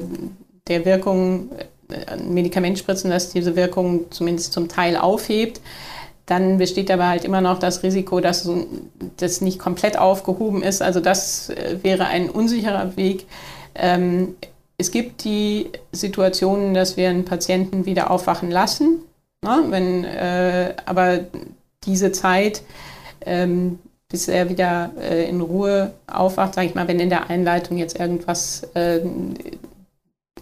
[0.68, 1.50] der Wirkung
[1.88, 5.60] äh, Medikament spritzen, das diese Wirkung zumindest zum Teil aufhebt.
[6.26, 8.48] Dann besteht aber halt immer noch das Risiko, dass
[9.16, 10.82] das nicht komplett aufgehoben ist.
[10.82, 13.26] Also das äh, wäre ein unsicherer Weg.
[13.74, 14.34] Ähm,
[14.78, 19.02] es gibt die Situationen, dass wir einen Patienten wieder aufwachen lassen.
[19.42, 19.64] Ne?
[19.68, 21.20] Wenn, äh, aber
[21.84, 22.62] diese Zeit,
[23.24, 27.78] ähm, bis er wieder äh, in Ruhe aufwacht, sage ich mal, wenn in der Einleitung
[27.78, 29.00] jetzt irgendwas äh,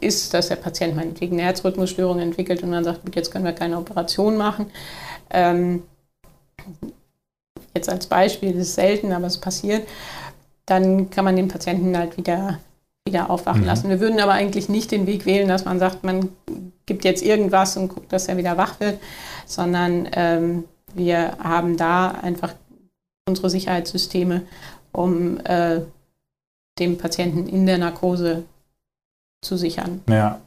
[0.00, 3.78] ist, dass der Patient meinetwegen eine Herzrhythmusstörung entwickelt und dann sagt, jetzt können wir keine
[3.78, 4.66] Operation machen,
[5.30, 5.82] ähm,
[7.74, 9.86] jetzt als Beispiel, das ist selten, aber es passiert,
[10.66, 12.58] dann kann man den Patienten halt wieder,
[13.06, 13.66] wieder aufwachen mhm.
[13.66, 13.88] lassen.
[13.90, 16.30] Wir würden aber eigentlich nicht den Weg wählen, dass man sagt, man
[16.86, 19.00] gibt jetzt irgendwas und guckt, dass er wieder wach wird,
[19.46, 20.64] sondern ähm,
[20.94, 22.54] wir haben da einfach
[23.28, 24.42] unsere Sicherheitssysteme,
[24.92, 25.80] um äh,
[26.78, 28.44] dem Patienten in der Narkose
[29.42, 30.02] zu sichern.
[30.08, 30.40] Ja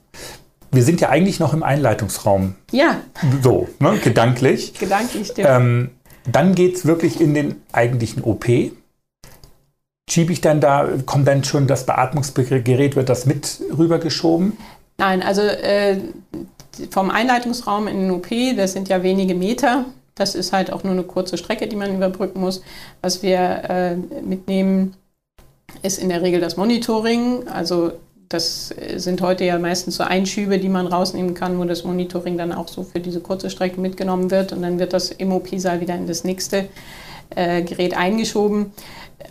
[0.72, 2.56] wir sind ja eigentlich noch im Einleitungsraum.
[2.72, 3.02] Ja.
[3.42, 4.74] So, ne, gedanklich.
[4.74, 5.48] Gedanklich, stimmt.
[5.50, 5.90] Ähm,
[6.32, 8.46] dann geht es wirklich in den eigentlichen OP.
[10.10, 14.58] Schiebe ich dann da, kommt dann schon das Beatmungsgerät, wird das mit rübergeschoben?
[14.98, 15.98] Nein, also äh,
[16.92, 19.86] vom Einleitungsraum in den OP, das sind ja wenige Meter.
[20.16, 22.62] Das ist halt auch nur eine kurze Strecke, die man überbrücken muss.
[23.02, 24.96] Was wir äh, mitnehmen,
[25.82, 27.92] ist in der Regel das Monitoring, also
[28.30, 32.52] das sind heute ja meistens so Einschübe, die man rausnehmen kann, wo das Monitoring dann
[32.52, 35.96] auch so für diese kurze Strecke mitgenommen wird und dann wird das im OP-Saal wieder
[35.96, 36.68] in das nächste
[37.36, 38.72] äh, Gerät eingeschoben.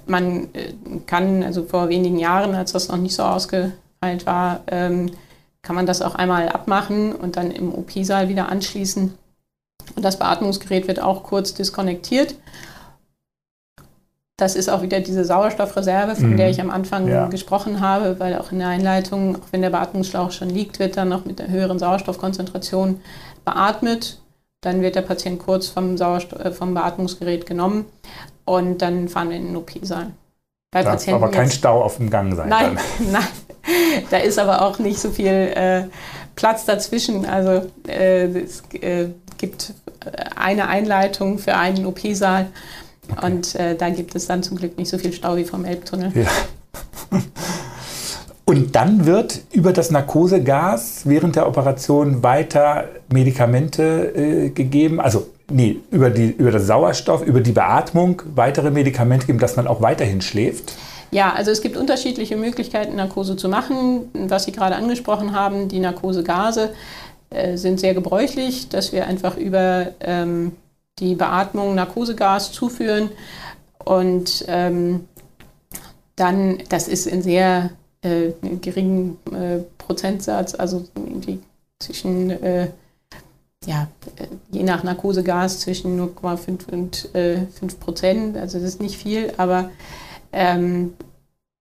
[0.07, 0.73] Man äh,
[1.07, 5.11] kann, also vor wenigen Jahren, als das noch nicht so ausgefeilt war, ähm,
[5.63, 9.15] kann man das auch einmal abmachen und dann im OP-Saal wieder anschließen.
[9.95, 12.37] Und das Beatmungsgerät wird auch kurz diskonnektiert
[14.37, 16.37] das ist auch wieder diese Sauerstoffreserve, von mhm.
[16.37, 17.27] der ich am Anfang ja.
[17.29, 21.09] gesprochen habe, weil auch in der Einleitung, auch wenn der Beatmungsschlauch schon liegt, wird dann
[21.09, 23.01] noch mit einer höheren Sauerstoffkonzentration
[23.45, 24.21] beatmet.
[24.61, 27.87] Dann wird der Patient kurz vom, Sauerstoff, äh, vom Beatmungsgerät genommen
[28.47, 30.13] und dann fahren wir in den OP-Saal.
[30.71, 32.49] Darf aber kein jetzt, Stau auf dem Gang sein.
[32.49, 32.79] Nein,
[33.13, 33.27] nein.
[34.11, 35.85] Da ist aber auch nicht so viel äh,
[36.35, 37.27] Platz dazwischen.
[37.27, 39.75] Also äh, es äh, gibt
[40.35, 42.47] eine Einleitung für einen OP-Saal
[43.09, 43.27] Okay.
[43.27, 46.13] Und äh, da gibt es dann zum Glück nicht so viel Stau wie vom Elbtunnel.
[46.15, 46.31] Ja.
[48.49, 53.83] Und dann wird über das Narkosegas während der Operation weiter Medikamente
[54.15, 59.41] äh, gegeben, also nee, über, die, über das Sauerstoff, über die Beatmung weitere Medikamente geben,
[59.41, 60.75] dass man auch weiterhin schläft.
[61.11, 64.11] Ja, also es gibt unterschiedliche Möglichkeiten, Narkose zu machen.
[64.15, 66.71] Was Sie gerade angesprochen haben, die Narkosegase
[67.31, 70.53] äh, sind sehr gebräuchlich, dass wir einfach über ähm,
[71.01, 73.11] die Beatmung Narkosegas zuführen
[73.85, 75.05] und ähm,
[76.15, 77.71] dann, das ist in sehr
[78.07, 81.41] äh, geringen äh, Prozentsatz, also irgendwie
[81.79, 82.69] zwischen, äh,
[83.65, 83.89] ja,
[84.51, 89.71] je nach Narkosegas zwischen 0,5 und äh, 5 Prozent, also das ist nicht viel, aber
[90.33, 90.95] ähm,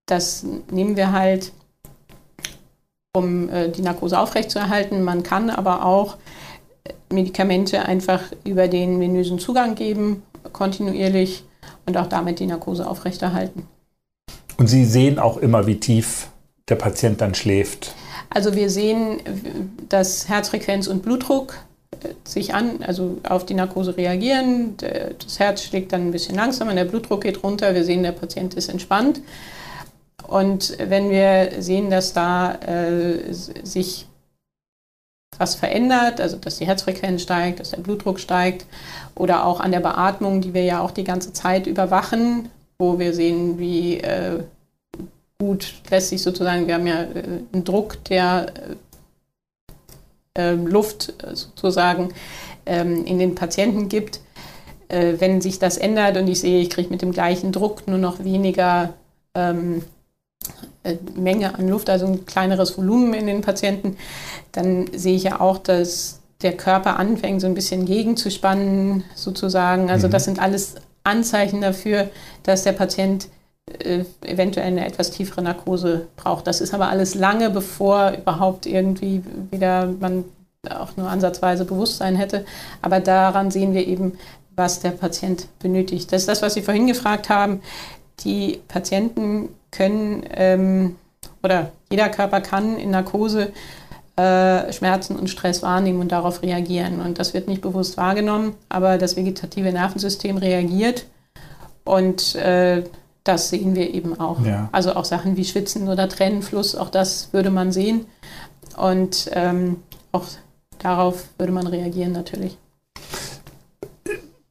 [0.05, 1.51] das nehmen wir halt,
[3.13, 5.01] um äh, die Narkose aufrechtzuerhalten.
[5.01, 6.17] Man kann aber auch
[7.11, 11.43] Medikamente einfach über den venösen Zugang geben, kontinuierlich
[11.85, 13.67] und auch damit die Narkose aufrechterhalten.
[14.57, 16.29] Und Sie sehen auch immer, wie tief
[16.69, 17.93] der Patient dann schläft.
[18.29, 19.19] Also wir sehen,
[19.89, 21.55] dass Herzfrequenz und Blutdruck
[22.01, 24.75] äh, sich an, also auf die Narkose reagieren.
[24.77, 27.73] Das Herz schlägt dann ein bisschen langsamer, der Blutdruck geht runter.
[27.73, 29.21] Wir sehen, der Patient ist entspannt.
[30.27, 34.07] Und wenn wir sehen, dass da äh, sich
[35.37, 38.65] was verändert, also dass die Herzfrequenz steigt, dass der Blutdruck steigt
[39.15, 42.49] oder auch an der Beatmung, die wir ja auch die ganze Zeit überwachen,
[42.79, 44.43] wo wir sehen, wie äh,
[45.39, 48.47] gut lässt sich sozusagen, wir haben ja äh, einen Druck, der
[50.35, 52.13] äh, ähm, Luft äh, sozusagen
[52.65, 54.21] ähm, in den Patienten gibt.
[54.87, 58.23] Wenn sich das ändert und ich sehe, ich kriege mit dem gleichen Druck nur noch
[58.23, 58.93] weniger
[59.33, 59.81] ähm,
[60.83, 63.97] äh, Menge an Luft, also ein kleineres Volumen in den Patienten,
[64.51, 69.89] dann sehe ich ja auch, dass der Körper anfängt, so ein bisschen gegenzuspannen, sozusagen.
[69.89, 70.11] Also mhm.
[70.11, 72.11] das sind alles Anzeichen dafür,
[72.43, 73.27] dass der Patient
[74.21, 76.45] eventuell eine etwas tiefere Narkose braucht.
[76.45, 80.25] Das ist aber alles lange, bevor überhaupt irgendwie wieder man
[80.69, 82.45] auch nur ansatzweise Bewusstsein hätte.
[82.81, 84.17] Aber daran sehen wir eben,
[84.55, 86.11] was der Patient benötigt.
[86.11, 87.61] Das ist das, was Sie vorhin gefragt haben.
[88.21, 90.95] Die Patienten können ähm,
[91.43, 93.51] oder jeder Körper kann in Narkose
[94.15, 97.01] äh, Schmerzen und Stress wahrnehmen und darauf reagieren.
[97.01, 101.05] Und das wird nicht bewusst wahrgenommen, aber das vegetative Nervensystem reagiert
[101.83, 102.83] und äh,
[103.25, 104.45] das sehen wir eben auch.
[104.45, 104.69] Ja.
[104.71, 108.05] Also auch Sachen wie Schwitzen oder Tränenfluss, auch das würde man sehen.
[108.77, 109.77] Und ähm,
[110.11, 110.25] auch
[110.79, 112.57] darauf würde man reagieren natürlich.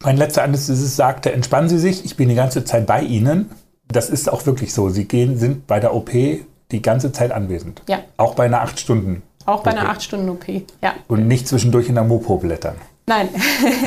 [0.02, 3.50] Mein letzter Anästhesist sagte, entspannen Sie sich, ich bin die ganze Zeit bei Ihnen.
[3.88, 4.90] Das ist auch wirklich so.
[4.90, 7.80] Sie gehen, sind bei der OP die ganze Zeit anwesend.
[7.88, 8.00] Ja.
[8.16, 9.22] Auch bei einer acht Stunden.
[9.46, 10.94] Auch bei einer acht Stunden OP, ja.
[11.06, 12.76] Und nicht zwischendurch in der Mopo blättern.
[13.06, 13.28] Nein,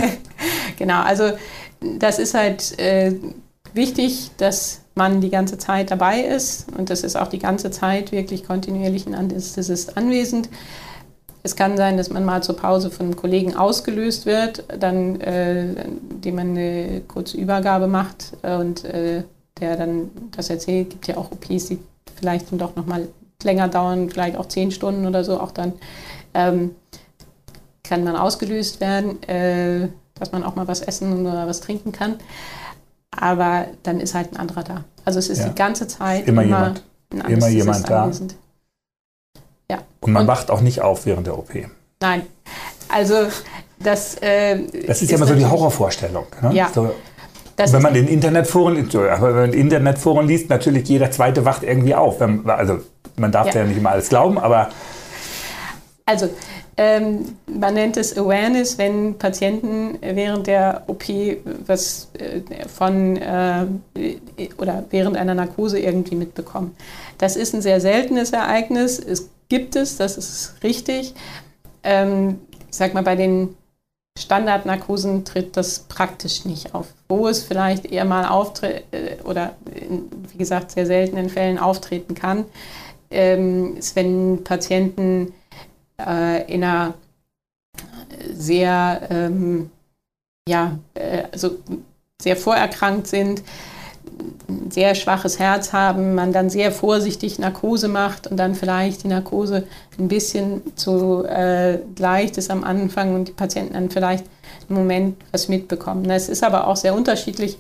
[0.78, 1.02] genau.
[1.02, 1.32] Also
[1.82, 3.14] das ist halt äh,
[3.78, 8.12] wichtig, dass man die ganze Zeit dabei ist und das ist auch die ganze Zeit
[8.12, 10.50] wirklich kontinuierlich ein Anästhesist anwesend.
[11.44, 15.84] Es kann sein, dass man mal zur Pause von einem Kollegen ausgelöst wird, dann, äh,
[16.12, 19.24] indem man eine kurze Übergabe macht und äh,
[19.60, 20.88] der dann das erzählt.
[20.88, 21.80] Es gibt ja auch OPs, die
[22.16, 23.08] vielleicht dann doch nochmal
[23.44, 25.40] länger dauern, vielleicht auch zehn Stunden oder so.
[25.40, 25.74] Auch dann
[26.34, 26.76] ähm,
[27.84, 32.16] kann man ausgelöst werden, äh, dass man auch mal was essen oder was trinken kann.
[33.12, 34.84] Aber dann ist halt ein anderer da.
[35.06, 35.50] Also es ist ja.
[35.50, 36.84] die ganze Zeit immer, immer jemand,
[37.28, 38.04] immer jemand da.
[38.04, 38.36] Anwesend.
[39.70, 39.80] Ja.
[40.02, 41.50] Und man und, wacht auch nicht auf während der OP.
[42.02, 42.24] Nein.
[42.90, 43.28] Also
[43.80, 44.16] das.
[44.22, 46.26] Äh, das ist, ist ja immer so die Horrorvorstellung.
[46.42, 46.54] Ne?
[46.54, 46.70] Ja.
[46.74, 46.92] So,
[47.58, 52.22] wenn man in Internetforen, wenn man in Internetforen liest, natürlich jeder zweite wacht irgendwie auf.
[52.22, 52.80] Also
[53.16, 53.62] man darf ja.
[53.62, 54.70] ja nicht immer alles glauben, aber.
[56.06, 56.30] Also
[56.80, 61.06] ähm, man nennt es Awareness, wenn Patienten während der OP
[61.66, 63.66] was äh, von äh,
[64.60, 66.76] oder während einer Narkose irgendwie mitbekommen.
[67.18, 69.00] Das ist ein sehr seltenes Ereignis.
[69.00, 71.16] Es gibt es, das ist richtig.
[71.84, 73.56] Ähm, ich sag mal, bei den
[74.20, 76.88] Standardnarkosen tritt das praktisch nicht auf.
[77.10, 82.14] Wo es vielleicht eher mal auftritt äh, oder in, wie gesagt sehr seltenen Fällen auftreten
[82.14, 82.46] kann,
[83.10, 85.34] ähm, ist, wenn Patienten
[86.00, 86.94] äh, in einer
[88.34, 89.70] sehr, ähm,
[90.48, 91.58] ja, äh, also
[92.22, 93.44] sehr vorerkrankt sind,
[94.70, 99.68] sehr schwaches Herz haben, man dann sehr vorsichtig Narkose macht und dann vielleicht die Narkose
[100.00, 104.26] ein bisschen zu äh, leicht ist am Anfang und die Patienten dann vielleicht
[104.70, 106.10] im Moment was mitbekommen.
[106.10, 107.58] Es ist aber auch sehr unterschiedlich,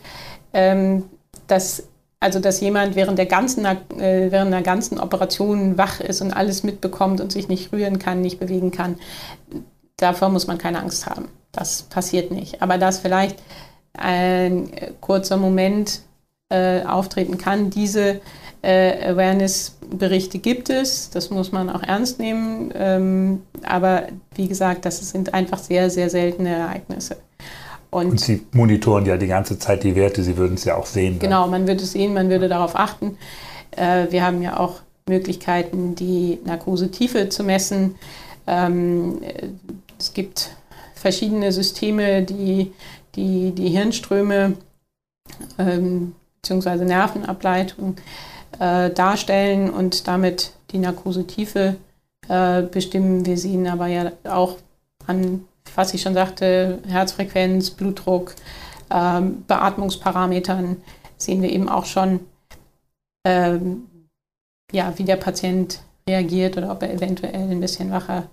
[0.54, 1.04] ähm,
[1.48, 1.84] dass
[2.20, 6.64] also dass jemand während der ganzen äh, während der ganzen Operation wach ist und alles
[6.64, 8.96] mitbekommt und sich nicht rühren kann, nicht bewegen kann.
[9.98, 11.30] Davor muss man keine Angst haben.
[11.52, 12.62] Das passiert nicht.
[12.62, 13.38] Aber dass vielleicht
[13.94, 14.70] ein
[15.02, 16.02] kurzer Moment
[16.50, 17.70] äh, auftreten kann.
[17.70, 18.22] Diese
[18.62, 22.72] äh, Awareness-Berichte gibt es, das muss man auch ernst nehmen.
[22.76, 27.18] Ähm, aber wie gesagt, das sind einfach sehr, sehr seltene Ereignisse.
[27.90, 30.86] Und, und, Sie monitoren ja die ganze Zeit die Werte, Sie würden es ja auch
[30.86, 31.20] sehen.
[31.20, 31.52] Genau, dann.
[31.52, 33.18] man würde es sehen, man würde darauf achten.
[33.72, 37.96] Äh, wir haben ja auch Möglichkeiten, die Narkosetiefe zu messen.
[38.46, 39.22] Ähm,
[39.98, 40.52] es gibt
[40.96, 42.74] verschiedene Systeme, die
[43.18, 44.54] die, die Hirnströme
[45.58, 46.86] ähm, bzw.
[46.86, 47.98] Nervenableitung
[48.60, 51.76] äh, darstellen und damit die Narkosetiefe
[52.30, 53.26] äh, bestimmen.
[53.26, 54.58] Wir sehen aber ja auch
[55.08, 55.46] an,
[55.78, 58.34] was ich schon sagte, Herzfrequenz, Blutdruck,
[58.90, 60.78] äh, Beatmungsparametern,
[61.18, 62.20] sehen wir eben auch schon,
[63.24, 63.88] ähm,
[64.72, 68.28] ja, wie der Patient reagiert oder ob er eventuell ein bisschen wacher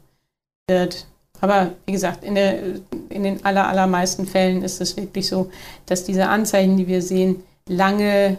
[0.69, 1.07] wird.
[1.43, 2.61] Aber wie gesagt, in, der,
[3.11, 5.51] in den aller, allermeisten Fällen ist es wirklich so,
[5.85, 8.39] dass diese Anzeichen, die wir sehen, lange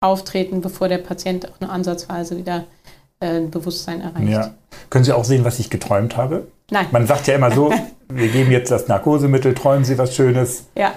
[0.00, 2.64] auftreten, bevor der Patient auch nur ansatzweise wieder
[3.20, 4.28] äh, Bewusstsein erreicht.
[4.28, 4.54] Ja.
[4.88, 6.48] Können Sie auch sehen, was ich geträumt habe?
[6.70, 6.86] Nein.
[6.90, 7.72] Man sagt ja immer so,
[8.08, 10.64] wir geben jetzt das Narkosemittel, träumen Sie was Schönes.
[10.76, 10.94] Ja,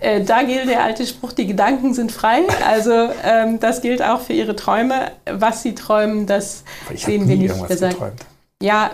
[0.00, 2.42] äh, da gilt der alte Spruch, die Gedanken sind frei.
[2.66, 2.92] Also
[3.24, 5.10] ähm, das gilt auch für Ihre Träume.
[5.30, 7.68] Was Sie träumen, das ich sehen wir nicht.
[7.68, 7.94] Gesagt.
[7.94, 8.24] Geträumt.
[8.62, 8.90] Ja,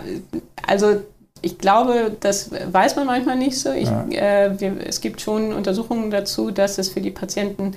[0.67, 1.01] also
[1.41, 3.71] ich glaube, das weiß man manchmal nicht so.
[3.71, 4.07] Ich, ja.
[4.09, 7.75] äh, wir, es gibt schon Untersuchungen dazu, dass es für die Patienten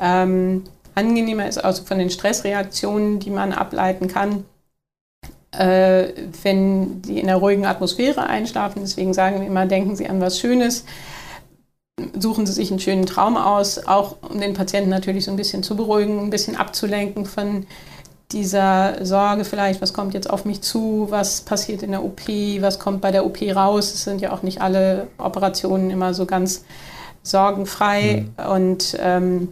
[0.00, 0.64] ähm,
[0.94, 4.44] angenehmer ist, also von den Stressreaktionen, die man ableiten kann,
[5.52, 6.08] äh,
[6.42, 8.82] wenn die in einer ruhigen Atmosphäre einschlafen.
[8.82, 10.84] Deswegen sagen wir immer, denken Sie an was Schönes.
[12.18, 15.62] Suchen Sie sich einen schönen Traum aus, auch um den Patienten natürlich so ein bisschen
[15.62, 17.66] zu beruhigen, ein bisschen abzulenken von
[18.32, 22.26] dieser Sorge vielleicht, was kommt jetzt auf mich zu, was passiert in der OP,
[22.60, 23.94] was kommt bei der OP raus.
[23.94, 26.64] Es sind ja auch nicht alle Operationen immer so ganz
[27.22, 28.26] sorgenfrei.
[28.36, 28.50] Mhm.
[28.50, 29.48] Und ähm,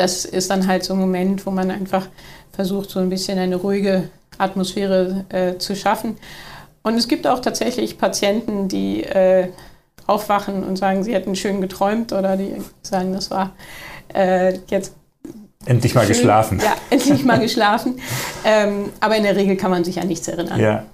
[0.00, 2.08] das ist dann halt so ein Moment, wo man einfach
[2.52, 6.16] versucht, so ein bisschen eine ruhige Atmosphäre äh, zu schaffen.
[6.82, 9.48] Und es gibt auch tatsächlich Patienten, die äh,
[10.06, 13.52] aufwachen und sagen, sie hätten schön geträumt oder die sagen, das war
[14.14, 14.94] äh, jetzt
[15.66, 16.58] Endlich mal Schön, geschlafen.
[16.64, 18.00] Ja, endlich mal geschlafen.
[18.46, 20.58] Ähm, aber in der Regel kann man sich an nichts erinnern.
[20.58, 20.86] Ja.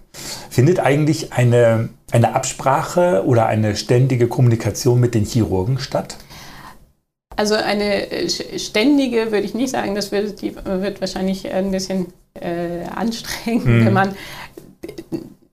[0.51, 6.17] Findet eigentlich eine, eine Absprache oder eine ständige Kommunikation mit den Chirurgen statt?
[7.37, 8.29] Also eine äh,
[8.59, 13.87] ständige würde ich nicht sagen, das wird, die wird wahrscheinlich ein bisschen äh, anstrengend, mhm.
[13.87, 14.17] wenn man,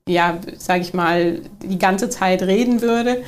[0.07, 3.23] ja, sage ich mal, die ganze Zeit reden würde.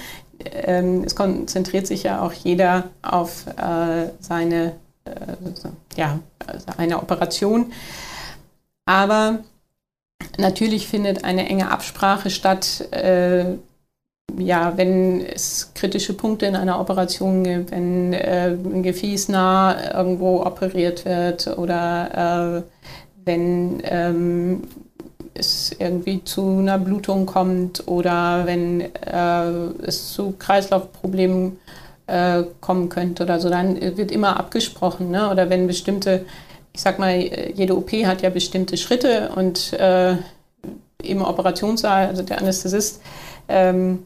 [0.54, 4.74] Ähm, es konzentriert sich ja auch jeder auf äh, seine
[5.06, 5.12] äh,
[5.96, 6.20] ja,
[6.78, 7.72] eine Operation.
[8.86, 9.40] Aber
[10.38, 13.46] natürlich findet eine enge Absprache statt, äh,
[14.38, 20.42] ja, wenn es kritische Punkte in einer Operation gibt, wenn äh, ein Gefäß nah irgendwo
[20.42, 22.64] operiert wird oder äh,
[23.26, 24.64] wenn ähm,
[25.34, 31.60] es irgendwie zu einer Blutung kommt oder wenn äh, es zu Kreislaufproblemen
[32.08, 35.12] äh, kommen könnte oder so, dann wird immer abgesprochen.
[35.12, 35.30] Ne?
[35.30, 36.26] Oder wenn bestimmte,
[36.74, 37.20] ich sag mal,
[37.54, 40.16] jede OP hat ja bestimmte Schritte und äh,
[41.04, 43.02] im Operationssaal, also der Anästhesist,
[43.48, 44.06] ähm,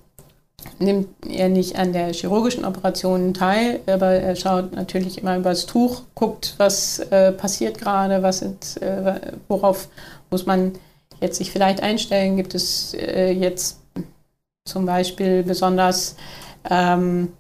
[0.80, 5.66] nimmt er nicht an der chirurgischen Operation teil, aber er schaut natürlich immer über das
[5.66, 9.90] Tuch, guckt, was äh, passiert gerade, was sind, äh, worauf
[10.30, 10.74] muss man
[11.22, 12.38] jetzt sich vielleicht einstellen.
[12.38, 13.80] Gibt es äh, jetzt
[14.66, 16.16] zum Beispiel besonders
[16.70, 17.34] ähm,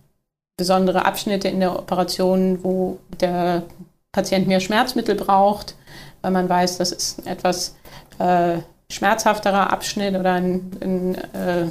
[0.57, 3.63] besondere Abschnitte in der Operation, wo der
[4.11, 5.75] Patient mehr Schmerzmittel braucht,
[6.21, 7.75] weil man weiß, das ist ein etwas
[8.17, 8.57] äh,
[8.91, 11.67] schmerzhafterer Abschnitt oder ein, ein äh,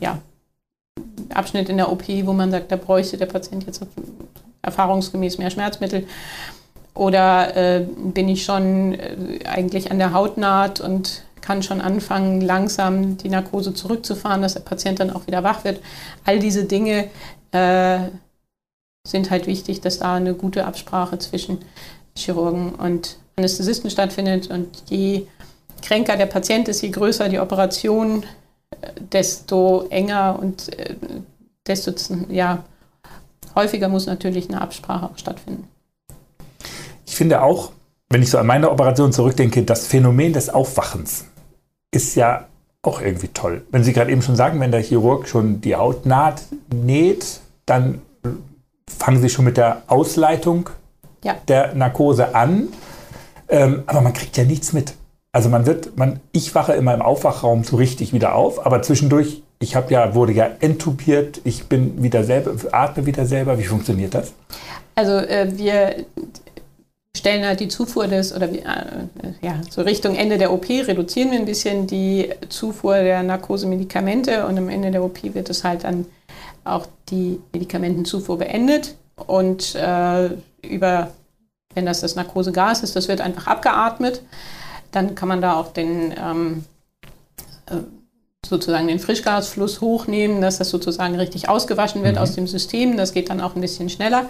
[0.00, 0.18] ja,
[1.32, 3.84] Abschnitt in der OP, wo man sagt, da bräuchte der Patient jetzt
[4.62, 6.06] erfahrungsgemäß mehr Schmerzmittel.
[6.94, 13.18] Oder äh, bin ich schon äh, eigentlich an der Hautnaht und kann schon anfangen, langsam
[13.18, 15.80] die Narkose zurückzufahren, dass der Patient dann auch wieder wach wird.
[16.24, 17.08] All diese Dinge
[17.52, 17.98] äh,
[19.06, 21.58] sind halt wichtig, dass da eine gute Absprache zwischen
[22.16, 24.50] Chirurgen und Anästhesisten stattfindet.
[24.50, 25.26] Und je
[25.82, 28.24] kränker der Patient ist, je größer die Operation,
[29.12, 30.96] desto enger und äh,
[31.66, 31.92] desto
[32.28, 32.64] ja,
[33.54, 35.68] häufiger muss natürlich eine Absprache auch stattfinden.
[37.06, 37.72] Ich finde auch,
[38.08, 41.24] wenn ich so an meine Operation zurückdenke, das Phänomen des Aufwachens
[41.90, 42.46] ist ja
[42.82, 43.64] auch irgendwie toll.
[43.70, 46.42] Wenn Sie gerade eben schon sagen, wenn der Chirurg schon die Hautnaht
[46.72, 48.00] näht, dann
[48.88, 50.70] fangen Sie schon mit der Ausleitung
[51.24, 51.36] ja.
[51.48, 52.68] der Narkose an,
[53.48, 54.94] ähm, aber man kriegt ja nichts mit.
[55.36, 59.42] Also man wird, man, ich wache immer im Aufwachraum so richtig wieder auf, aber zwischendurch,
[59.58, 63.58] ich habe ja, wurde ja entubiert, ich bin wieder selber, atme wieder selber.
[63.58, 64.32] Wie funktioniert das?
[64.94, 66.06] Also äh, wir
[67.14, 68.62] stellen halt die Zufuhr des, oder äh,
[69.42, 74.56] ja, so Richtung Ende der OP reduzieren wir ein bisschen die Zufuhr der Narkosemedikamente und
[74.56, 76.06] am Ende der OP wird es halt dann
[76.64, 78.94] auch die Medikamentenzufuhr beendet
[79.26, 80.30] und äh,
[80.62, 81.10] über,
[81.74, 84.22] wenn das das Narkosegas ist, das wird einfach abgeatmet.
[84.96, 86.64] Dann kann man da auch den ähm,
[87.66, 87.74] äh,
[88.46, 92.22] sozusagen den Frischgasfluss hochnehmen, dass das sozusagen richtig ausgewaschen wird mhm.
[92.22, 92.96] aus dem System.
[92.96, 94.24] Das geht dann auch ein bisschen schneller.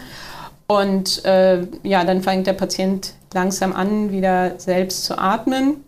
[0.67, 5.85] Und äh, ja, dann fängt der Patient langsam an, wieder selbst zu atmen.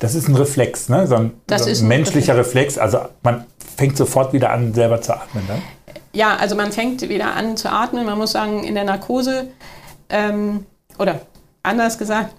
[0.00, 1.06] Das ist ein Reflex, ne?
[1.06, 2.76] so ein, so ein menschlicher Reflex.
[2.76, 2.78] Reflex.
[2.78, 3.44] Also man
[3.76, 5.62] fängt sofort wieder an, selber zu atmen, dann?
[6.12, 8.04] Ja, also man fängt wieder an zu atmen.
[8.06, 9.50] Man muss sagen, in der Narkose
[10.08, 10.66] ähm,
[10.98, 11.20] oder
[11.62, 12.34] anders gesagt,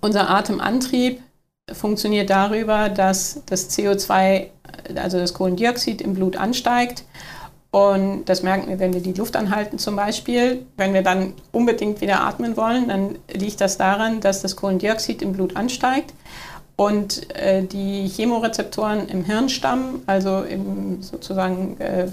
[0.00, 1.20] unser Atemantrieb
[1.72, 4.48] funktioniert darüber, dass das CO2,
[4.94, 7.04] also das Kohlendioxid im Blut ansteigt.
[7.70, 10.64] Und das merken wir, wenn wir die Luft anhalten zum Beispiel.
[10.76, 15.32] Wenn wir dann unbedingt wieder atmen wollen, dann liegt das daran, dass das Kohlendioxid im
[15.32, 16.14] Blut ansteigt.
[16.76, 22.08] Und äh, die Chemorezeptoren im Hirnstamm, also im sozusagen äh,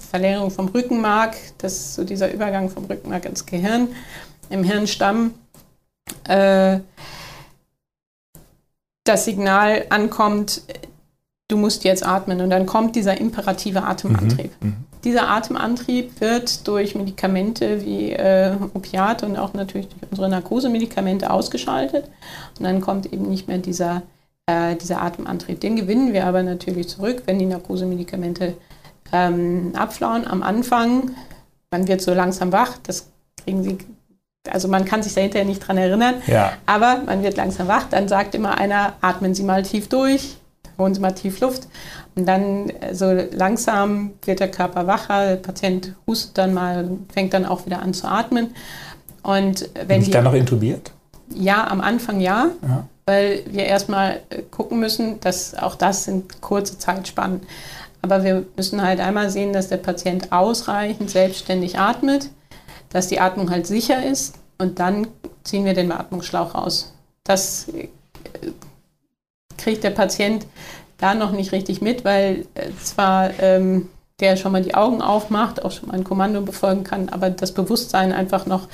[0.00, 3.88] Verlängerung vom Rückenmark, das ist so dieser Übergang vom Rückenmark ins Gehirn,
[4.50, 5.34] im Hirnstamm,
[6.28, 6.80] äh,
[9.04, 10.62] das Signal ankommt,
[11.48, 12.40] du musst jetzt atmen.
[12.40, 14.50] Und dann kommt dieser imperative Atemantrieb.
[14.60, 14.76] Mhm, mhm.
[15.04, 22.08] dieser Atemantrieb wird durch Medikamente wie äh, Opiate und auch natürlich durch unsere Narkosemedikamente ausgeschaltet.
[22.58, 24.02] Und dann kommt eben nicht mehr dieser,
[24.46, 25.60] äh, dieser Atemantrieb.
[25.60, 28.54] Den gewinnen wir aber natürlich zurück, wenn die Narkosemedikamente
[29.12, 30.26] ähm, abflauen.
[30.26, 31.10] Am Anfang,
[31.70, 33.10] man wird so langsam wach, das
[33.44, 33.78] kriegen Sie
[34.50, 36.52] also man kann sich dahinter nicht dran erinnern, ja.
[36.66, 37.84] aber man wird langsam wach.
[37.90, 40.36] Dann sagt immer einer, atmen Sie mal tief durch,
[40.78, 41.68] holen Sie mal tief Luft.
[42.14, 47.32] Und dann äh, so langsam wird der Körper wacher, der Patient hustet dann mal, fängt
[47.34, 48.54] dann auch wieder an zu atmen.
[49.22, 50.92] Und wenn Bin ich dann noch intubiert?
[51.34, 52.86] Ja, am Anfang ja, ja.
[53.06, 57.40] weil wir erstmal äh, gucken müssen, dass auch das sind kurze Zeitspannen.
[58.02, 62.28] Aber wir müssen halt einmal sehen, dass der Patient ausreichend selbstständig atmet
[62.94, 65.08] dass die Atmung halt sicher ist und dann
[65.42, 66.94] ziehen wir den Beatmungsschlauch raus.
[67.24, 67.88] Das äh,
[69.58, 70.46] kriegt der Patient
[70.98, 73.88] da noch nicht richtig mit, weil äh, zwar ähm,
[74.20, 77.50] der schon mal die Augen aufmacht, auch schon mal ein Kommando befolgen kann, aber das
[77.50, 78.68] Bewusstsein einfach noch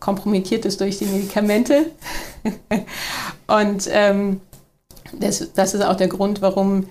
[0.00, 1.92] kompromittiert ist durch die Medikamente.
[3.46, 4.40] und ähm,
[5.20, 6.88] das, das ist auch der Grund, warum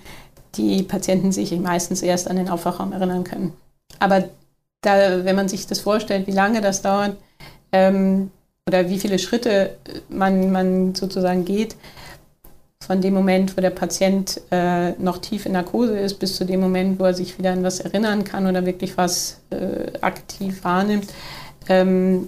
[0.55, 3.51] die Patienten sich meistens erst an den Aufwachraum erinnern können.
[3.99, 4.29] Aber
[4.85, 7.17] da, wenn man sich das vorstellt, wie lange das dauert
[7.71, 8.31] ähm,
[8.67, 9.77] oder wie viele Schritte
[10.09, 11.75] man, man sozusagen geht,
[12.85, 16.59] von dem Moment, wo der Patient äh, noch tief in Narkose ist, bis zu dem
[16.59, 21.07] Moment, wo er sich wieder an was erinnern kann oder wirklich was äh, aktiv wahrnimmt,
[21.67, 22.27] ähm,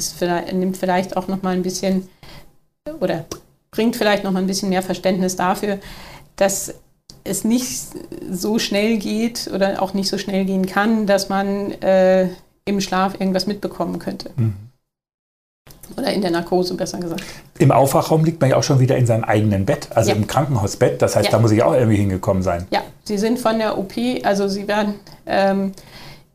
[0.00, 2.08] vielleicht, nimmt vielleicht auch noch mal ein bisschen
[3.00, 3.26] oder
[3.70, 5.78] bringt vielleicht noch mal ein bisschen mehr Verständnis dafür,
[6.36, 6.74] dass
[7.30, 7.80] es nicht
[8.30, 12.28] so schnell geht oder auch nicht so schnell gehen kann, dass man äh,
[12.64, 14.30] im Schlaf irgendwas mitbekommen könnte.
[14.36, 14.54] Mhm.
[15.96, 17.24] Oder in der Narkose, besser gesagt.
[17.58, 20.16] Im Aufwachraum liegt man ja auch schon wieder in seinem eigenen Bett, also ja.
[20.16, 21.02] im Krankenhausbett.
[21.02, 21.32] Das heißt, ja.
[21.32, 22.66] da muss ich auch irgendwie hingekommen sein.
[22.70, 24.94] Ja, Sie sind von der OP, also Sie werden
[25.26, 25.72] ähm,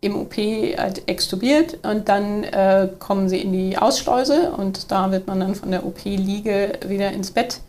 [0.02, 5.28] im OP halt extubiert und dann äh, kommen Sie in die Ausschleuse und da wird
[5.28, 7.62] man dann von der OP-Liege wieder ins Bett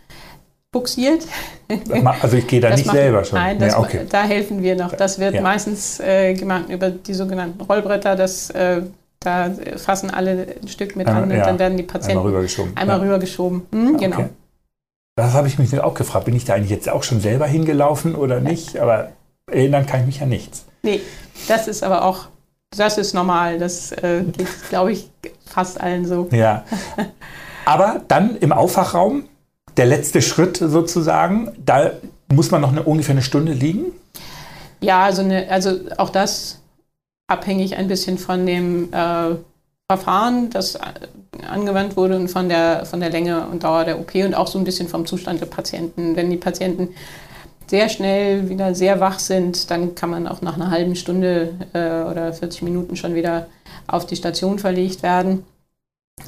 [0.77, 1.27] buxiert.
[2.23, 3.39] Also ich gehe da das nicht machen, selber schon.
[3.39, 4.07] Nein, das, ja, okay.
[4.09, 4.93] da helfen wir noch.
[4.93, 5.41] Das wird ja.
[5.41, 8.15] meistens äh, gemacht über die sogenannten Rollbretter.
[8.15, 8.83] Das, äh,
[9.21, 11.45] da fassen alle ein Stück mit an und ja.
[11.45, 12.77] dann werden die Patienten einmal rübergeschoben.
[12.77, 13.63] Einmal rübergeschoben.
[13.73, 14.17] Hm, genau.
[14.17, 14.29] Okay.
[15.17, 16.27] Das habe ich mich auch gefragt.
[16.27, 18.79] Bin ich da eigentlich jetzt auch schon selber hingelaufen oder nicht?
[18.79, 19.09] Aber
[19.51, 20.67] erinnern kann ich mich ja nichts.
[20.83, 21.01] Nee,
[21.49, 22.29] das ist aber auch,
[22.77, 23.59] das ist normal.
[23.59, 25.11] Das äh, geht, glaube ich,
[25.47, 26.29] fast allen so.
[26.31, 26.65] Ja.
[27.65, 29.25] Aber dann im Aufwachraum
[29.77, 31.53] der letzte Schritt sozusagen.
[31.65, 31.93] Da
[32.33, 33.93] muss man noch eine, ungefähr eine Stunde liegen?
[34.81, 36.61] Ja, also, eine, also auch das
[37.29, 39.37] abhängig ein bisschen von dem äh,
[39.91, 40.79] Verfahren, das
[41.49, 44.59] angewandt wurde und von der, von der Länge und Dauer der OP und auch so
[44.59, 46.17] ein bisschen vom Zustand der Patienten.
[46.17, 46.89] Wenn die Patienten
[47.69, 52.11] sehr schnell wieder sehr wach sind, dann kann man auch nach einer halben Stunde äh,
[52.11, 53.49] oder 40 Minuten schon wieder
[53.87, 55.45] auf die Station verlegt werden.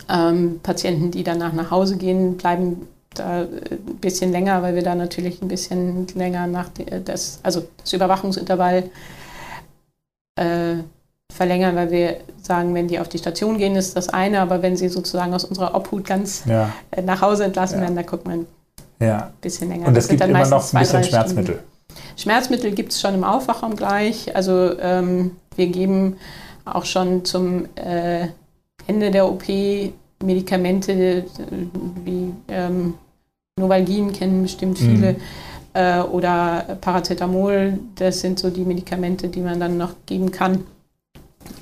[0.08, 2.88] Ähm, Patienten, die danach nach Hause gehen, bleiben
[3.18, 6.70] da ein bisschen länger, weil wir da natürlich ein bisschen länger nach
[7.04, 8.90] das, also das Überwachungsintervall
[10.36, 10.76] äh,
[11.32, 14.76] verlängern, weil wir sagen, wenn die auf die Station gehen, ist das eine, aber wenn
[14.76, 16.72] sie sozusagen aus unserer Obhut ganz ja.
[16.90, 17.82] äh, nach Hause entlassen ja.
[17.82, 18.46] werden, da guckt man
[19.00, 19.26] ja.
[19.26, 19.88] ein bisschen länger.
[19.88, 21.54] Und es gibt immer noch ein bisschen Schmerzmittel.
[21.54, 21.68] Stunden.
[22.16, 24.34] Schmerzmittel gibt es schon im Aufwachraum gleich.
[24.34, 26.16] Also ähm, wir geben
[26.64, 28.28] auch schon zum äh,
[28.86, 29.44] Ende der OP
[30.22, 31.24] Medikamente äh,
[32.04, 32.94] wie ähm,
[33.58, 35.12] Novalgin kennen bestimmt viele.
[35.12, 35.16] Mhm.
[35.74, 40.64] Äh, oder Paracetamol, das sind so die Medikamente, die man dann noch geben kann.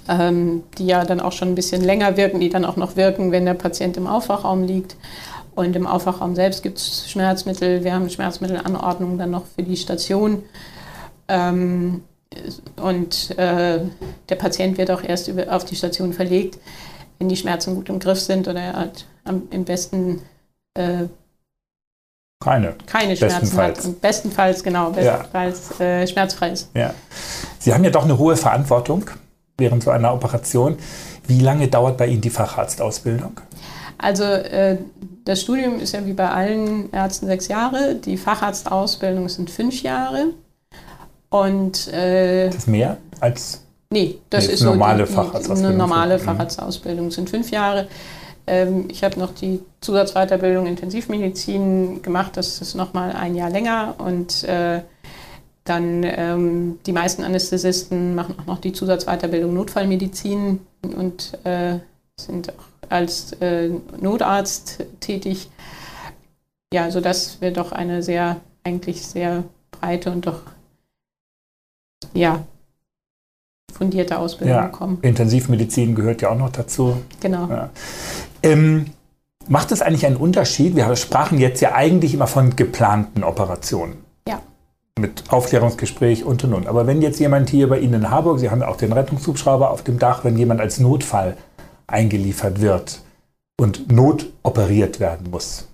[0.08, 3.32] Ähm, die ja dann auch schon ein bisschen länger wirken, die dann auch noch wirken,
[3.32, 4.96] wenn der Patient im Aufwachraum liegt.
[5.54, 7.82] Und im Aufwachraum selbst gibt es Schmerzmittel.
[7.82, 10.42] Wir haben Schmerzmittelanordnungen dann noch für die Station.
[11.28, 12.02] Ähm,
[12.76, 13.80] und äh,
[14.28, 16.58] der Patient wird auch erst über, auf die Station verlegt,
[17.18, 20.20] wenn die Schmerzen gut im Griff sind oder er halt am, im besten
[20.74, 21.04] äh,
[22.40, 22.74] keine.
[22.86, 23.78] Keine Schmerzen bestenfalls.
[23.78, 23.84] hat.
[23.84, 25.84] Und bestenfalls, genau, bestenfalls ja.
[25.84, 26.70] äh, schmerzfrei ist.
[26.74, 26.92] Ja.
[27.58, 29.10] Sie haben ja doch eine hohe Verantwortung
[29.58, 30.76] während so einer Operation.
[31.26, 33.40] Wie lange dauert bei Ihnen die Facharztausbildung?
[33.98, 34.78] Also äh,
[35.24, 37.96] das Studium ist ja wie bei allen Ärzten sechs Jahre.
[37.96, 40.26] Die Facharztausbildung sind fünf Jahre.
[41.30, 45.66] Und äh, das ist mehr als Nee, das nee, ist normale so die, Facharztausbildung.
[45.66, 47.86] Eine normale Facharztausbildung sind fünf Jahre.
[48.46, 54.44] Ähm, ich habe noch die Zusatzweiterbildung Intensivmedizin gemacht, das ist nochmal ein Jahr länger und
[54.44, 54.82] äh,
[55.64, 61.80] dann ähm, die meisten Anästhesisten machen auch noch die Zusatzweiterbildung Notfallmedizin und äh,
[62.16, 63.70] sind auch als äh,
[64.00, 65.50] Notarzt tätig.
[66.72, 70.42] Ja, sodass wir doch eine sehr, eigentlich sehr breite und doch
[72.14, 72.44] ja,
[73.76, 74.66] fundierte Ausbildung ja.
[74.66, 74.98] bekommen.
[75.02, 76.96] Intensivmedizin gehört ja auch noch dazu.
[77.20, 77.48] Genau.
[77.48, 77.70] Ja.
[78.42, 78.86] Ähm,
[79.48, 80.76] macht es eigentlich einen Unterschied?
[80.76, 83.96] Wir sprachen jetzt ja eigentlich immer von geplanten Operationen.
[84.26, 84.40] Ja.
[84.98, 86.66] Mit Aufklärungsgespräch und und und.
[86.66, 89.70] Aber wenn jetzt jemand hier bei Ihnen in Harburg, Sie haben ja auch den Rettungshubschrauber
[89.70, 91.36] auf dem Dach, wenn jemand als Notfall
[91.86, 93.00] eingeliefert wird
[93.60, 95.68] und notoperiert werden muss,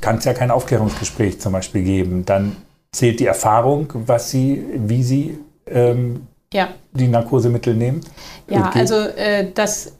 [0.00, 2.24] kann es ja kein Aufklärungsgespräch zum Beispiel geben.
[2.24, 2.56] Dann
[2.92, 6.68] zählt die Erfahrung, was Sie, wie Sie ähm, ja.
[6.92, 8.00] die Narkosemittel nehmen.
[8.48, 8.78] Ja, okay.
[8.80, 9.92] also äh, dass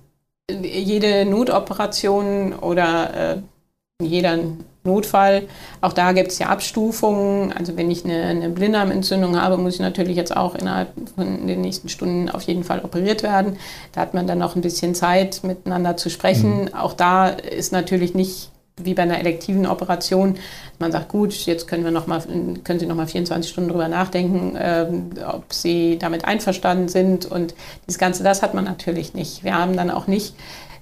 [0.51, 3.37] jede Notoperation oder äh,
[4.03, 4.39] jeder
[4.85, 5.49] Notfall,
[5.81, 7.53] auch da gibt es ja Abstufungen.
[7.53, 11.61] Also wenn ich eine, eine Blinddarmentzündung habe, muss ich natürlich jetzt auch innerhalb von den
[11.61, 13.57] nächsten Stunden auf jeden Fall operiert werden.
[13.93, 16.65] Da hat man dann noch ein bisschen Zeit, miteinander zu sprechen.
[16.65, 16.75] Mhm.
[16.75, 18.51] Auch da ist natürlich nicht
[18.83, 20.37] wie bei einer elektiven Operation,
[20.79, 22.20] man sagt, gut, jetzt können, wir noch mal,
[22.62, 27.24] können Sie noch mal 24 Stunden drüber nachdenken, ähm, ob Sie damit einverstanden sind.
[27.24, 27.55] Und
[27.87, 29.45] das Ganze, das hat man natürlich nicht.
[29.45, 30.35] Wir haben dann auch nicht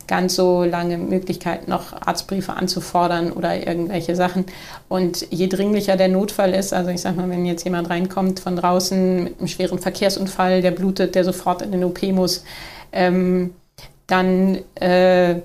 [0.09, 4.45] ganz so lange Möglichkeit, noch Arztbriefe anzufordern oder irgendwelche Sachen.
[4.89, 8.57] Und je dringlicher der Notfall ist, also ich sage mal, wenn jetzt jemand reinkommt von
[8.57, 12.45] draußen mit einem schweren Verkehrsunfall, der blutet, der sofort in den OP muss,
[12.93, 13.55] ähm,
[14.09, 15.37] dann äh,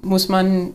[0.00, 0.74] muss man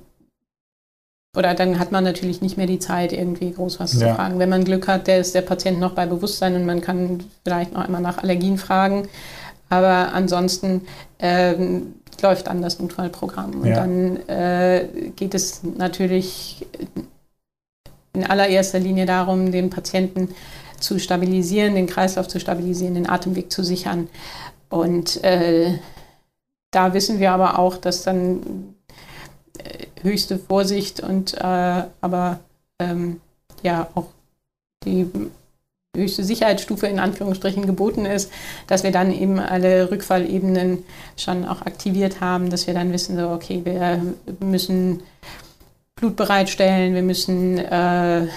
[1.35, 3.99] oder dann hat man natürlich nicht mehr die Zeit, irgendwie groß was ja.
[3.99, 4.39] zu fragen.
[4.39, 7.73] Wenn man Glück hat, der ist der Patient noch bei Bewusstsein und man kann vielleicht
[7.73, 9.07] noch einmal nach Allergien fragen.
[9.69, 10.81] Aber ansonsten
[11.19, 13.61] ähm, läuft dann das Notfallprogramm.
[13.61, 13.75] Und ja.
[13.75, 16.65] dann äh, geht es natürlich
[18.13, 20.29] in allererster Linie darum, den Patienten
[20.81, 24.09] zu stabilisieren, den Kreislauf zu stabilisieren, den Atemweg zu sichern.
[24.69, 25.79] Und äh,
[26.71, 28.75] da wissen wir aber auch, dass dann
[30.01, 32.39] höchste Vorsicht und äh, aber
[32.79, 33.21] ähm,
[33.63, 34.07] ja auch
[34.85, 35.07] die
[35.95, 38.31] höchste Sicherheitsstufe in Anführungsstrichen geboten ist,
[38.67, 40.83] dass wir dann eben alle Rückfallebenen
[41.17, 44.01] schon auch aktiviert haben, dass wir dann wissen, so okay, wir
[44.39, 45.03] müssen
[45.95, 48.27] Blut bereitstellen, wir müssen äh,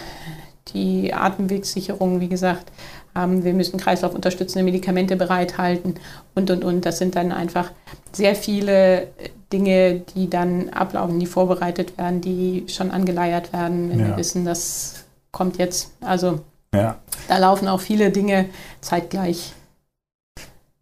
[0.74, 2.70] die Atemwegssicherung, wie gesagt,
[3.14, 5.94] wir müssen kreislaufunterstützende Medikamente bereithalten
[6.34, 6.84] und und und.
[6.84, 7.70] Das sind dann einfach
[8.12, 9.08] sehr viele
[9.52, 14.06] Dinge, die dann ablaufen, die vorbereitet werden, die schon angeleiert werden, wenn ja.
[14.08, 15.92] wir wissen, das kommt jetzt.
[16.00, 16.40] Also
[16.74, 16.96] ja.
[17.28, 18.46] da laufen auch viele Dinge
[18.80, 19.52] zeitgleich.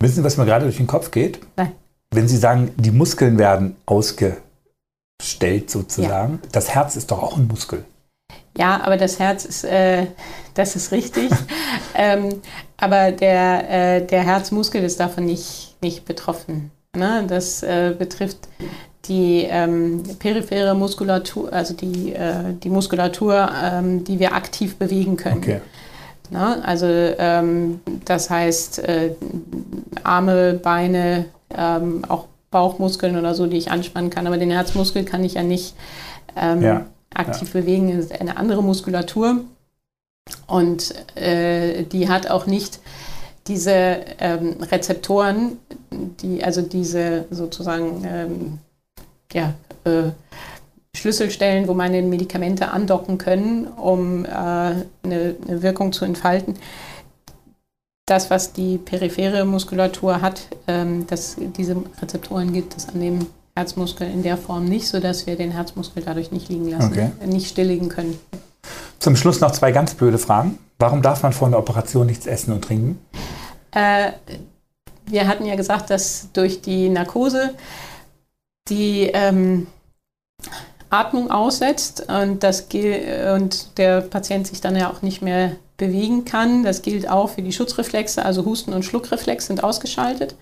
[0.00, 1.40] Wissen Sie, was mir gerade durch den Kopf geht?
[1.56, 1.72] Nein.
[2.10, 6.48] Wenn Sie sagen, die Muskeln werden ausgestellt sozusagen, ja.
[6.52, 7.84] das Herz ist doch auch ein Muskel.
[8.56, 10.06] Ja, aber das Herz ist, äh,
[10.54, 11.30] das ist richtig.
[11.94, 12.40] ähm,
[12.76, 16.70] aber der, äh, der Herzmuskel ist davon nicht, nicht betroffen.
[16.94, 17.24] Ne?
[17.26, 18.48] Das äh, betrifft
[19.06, 25.38] die ähm, periphere Muskulatur, also die, äh, die Muskulatur, ähm, die wir aktiv bewegen können.
[25.38, 25.60] Okay.
[26.30, 26.62] Ne?
[26.64, 29.14] Also ähm, das heißt äh,
[30.04, 31.26] Arme, Beine,
[31.56, 34.26] ähm, auch Bauchmuskeln oder so, die ich anspannen kann.
[34.26, 35.74] Aber den Herzmuskel kann ich ja nicht
[36.36, 36.86] ähm, ja.
[37.14, 37.60] Aktiv ja.
[37.60, 37.96] bewegen.
[37.96, 39.44] Das ist eine andere Muskulatur.
[40.46, 42.80] Und äh, die hat auch nicht
[43.48, 45.58] diese ähm, Rezeptoren,
[45.90, 48.58] die, also diese sozusagen ähm,
[49.32, 49.54] ja,
[49.84, 50.10] äh,
[50.96, 56.56] Schlüsselstellen, wo meine Medikamente andocken können, um äh, eine, eine, Wirkung zu entfalten.
[58.06, 64.10] Das, was die periphere Muskulatur hat, ähm, dass diese Rezeptoren gibt es an dem Herzmuskel
[64.10, 67.10] in der Form nicht, sodass wir den Herzmuskel dadurch nicht liegen lassen, okay.
[67.26, 68.18] nicht stilllegen können.
[68.98, 70.58] Zum Schluss noch zwei ganz blöde Fragen.
[70.78, 72.98] Warum darf man vor einer Operation nichts essen und trinken?
[73.72, 74.12] Äh,
[75.06, 77.54] wir hatten ja gesagt, dass durch die Narkose
[78.68, 79.66] die ähm,
[80.90, 82.68] Atmung aussetzt und, das
[83.34, 86.62] und der Patient sich dann ja auch nicht mehr bewegen kann.
[86.62, 90.36] Das gilt auch für die Schutzreflexe, also Husten und Schluckreflex sind ausgeschaltet.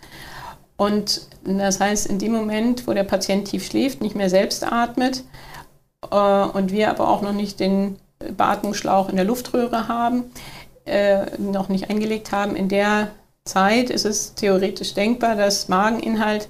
[0.81, 5.25] Und das heißt, in dem Moment, wo der Patient tief schläft, nicht mehr selbst atmet
[6.11, 10.25] äh, und wir aber auch noch nicht den Beatmungsschlauch in der Luftröhre haben,
[10.87, 13.09] äh, noch nicht eingelegt haben, in der
[13.45, 16.49] Zeit ist es theoretisch denkbar, dass Mageninhalt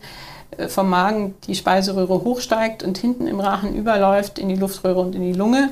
[0.57, 5.17] äh, vom Magen die Speiseröhre hochsteigt und hinten im Rachen überläuft in die Luftröhre und
[5.17, 5.71] in die Lunge.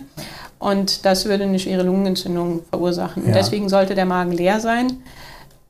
[0.58, 3.24] Und das würde eine schwere Lungenentzündung verursachen.
[3.24, 3.34] Ja.
[3.34, 5.00] Deswegen sollte der Magen leer sein.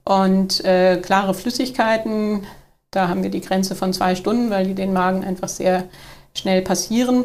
[0.04, 2.46] Und äh, klare Flüssigkeiten,
[2.90, 5.84] da haben wir die Grenze von zwei Stunden, weil die den Magen einfach sehr
[6.34, 7.24] schnell passieren.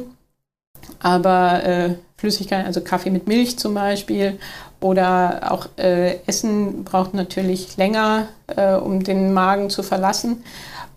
[1.00, 4.40] Aber äh, Flüssigkeiten, also Kaffee mit Milch zum Beispiel
[4.82, 10.44] oder auch äh, Essen braucht natürlich länger, äh, um den Magen zu verlassen.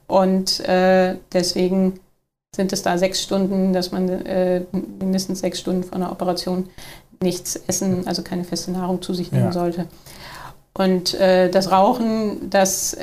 [0.08, 2.00] Und äh, deswegen
[2.54, 4.62] sind es da sechs Stunden, dass man äh,
[4.98, 6.68] mindestens sechs Stunden vor einer Operation
[7.22, 9.52] nichts essen, also keine feste Nahrung zu sich nehmen ja.
[9.52, 9.86] sollte.
[10.74, 12.94] Und äh, das Rauchen, das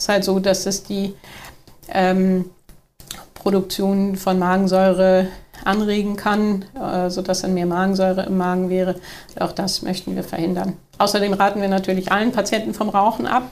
[0.00, 1.14] äh, ist halt so, dass es die
[1.88, 2.46] ähm,
[3.34, 5.28] Produktion von Magensäure
[5.64, 8.96] anregen kann, äh, sodass dann mehr Magensäure im Magen wäre.
[9.38, 10.74] Auch das möchten wir verhindern.
[10.98, 13.50] Außerdem raten wir natürlich allen Patienten vom Rauchen ab.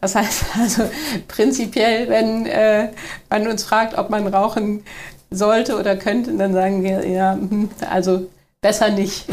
[0.00, 0.82] Das heißt also
[1.28, 2.90] prinzipiell, wenn äh,
[3.30, 4.84] man uns fragt, ob man rauchen
[5.30, 8.26] sollte oder könnte, dann sagen wir ja, hm, also
[8.60, 9.26] besser nicht.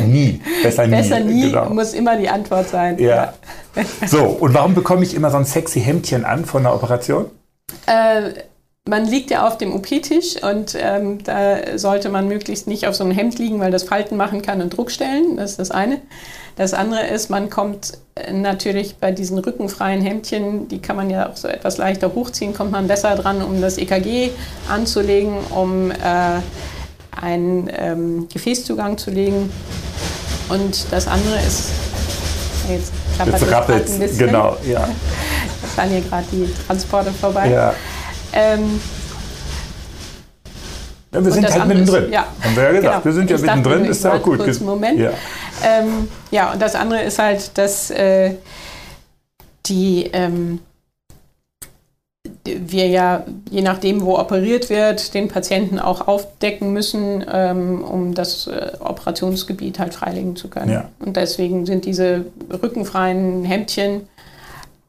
[0.00, 0.40] Nie.
[0.62, 0.90] Besser nie.
[0.90, 1.70] Besser nie genau.
[1.70, 2.98] muss immer die Antwort sein.
[2.98, 3.34] Ja.
[3.74, 3.84] ja.
[4.06, 7.26] So, und warum bekomme ich immer so ein sexy Hemdchen an von der Operation?
[7.86, 8.32] Äh,
[8.88, 13.04] man liegt ja auf dem OP-Tisch und ähm, da sollte man möglichst nicht auf so
[13.04, 15.36] einem Hemd liegen, weil das Falten machen kann und Druck stellen.
[15.36, 16.00] Das ist das eine.
[16.56, 21.28] Das andere ist, man kommt äh, natürlich bei diesen rückenfreien Hemdchen, die kann man ja
[21.28, 24.30] auch so etwas leichter hochziehen, kommt man besser dran, um das EKG
[24.68, 25.94] anzulegen, um äh,
[27.20, 29.50] einen ähm, Gefäßzugang zu legen.
[30.50, 31.70] Und das andere ist,
[32.68, 34.26] jetzt klappert jetzt es ein bisschen.
[34.26, 34.88] Genau, ja.
[35.62, 37.50] Da fahren hier gerade die Transporte vorbei.
[37.50, 37.74] Ja.
[38.32, 38.80] Ähm,
[41.12, 42.12] ja, wir sind halt mittendrin.
[42.12, 42.26] Ja.
[42.42, 42.92] Haben wir ja gesagt.
[42.92, 43.04] Genau.
[43.04, 44.38] Wir sind ja ich mittendrin, ist ja auch gut.
[44.38, 44.98] Kurz Moment.
[44.98, 45.10] Ja.
[45.62, 48.34] Ähm, ja, und das andere ist halt, dass äh,
[49.66, 50.60] die ähm,
[52.44, 58.46] wir ja, je nachdem, wo operiert wird, den Patienten auch aufdecken müssen, ähm, um das
[58.46, 60.70] äh, Operationsgebiet halt freilegen zu können.
[60.70, 60.88] Ja.
[60.98, 64.08] Und deswegen sind diese rückenfreien Hemdchen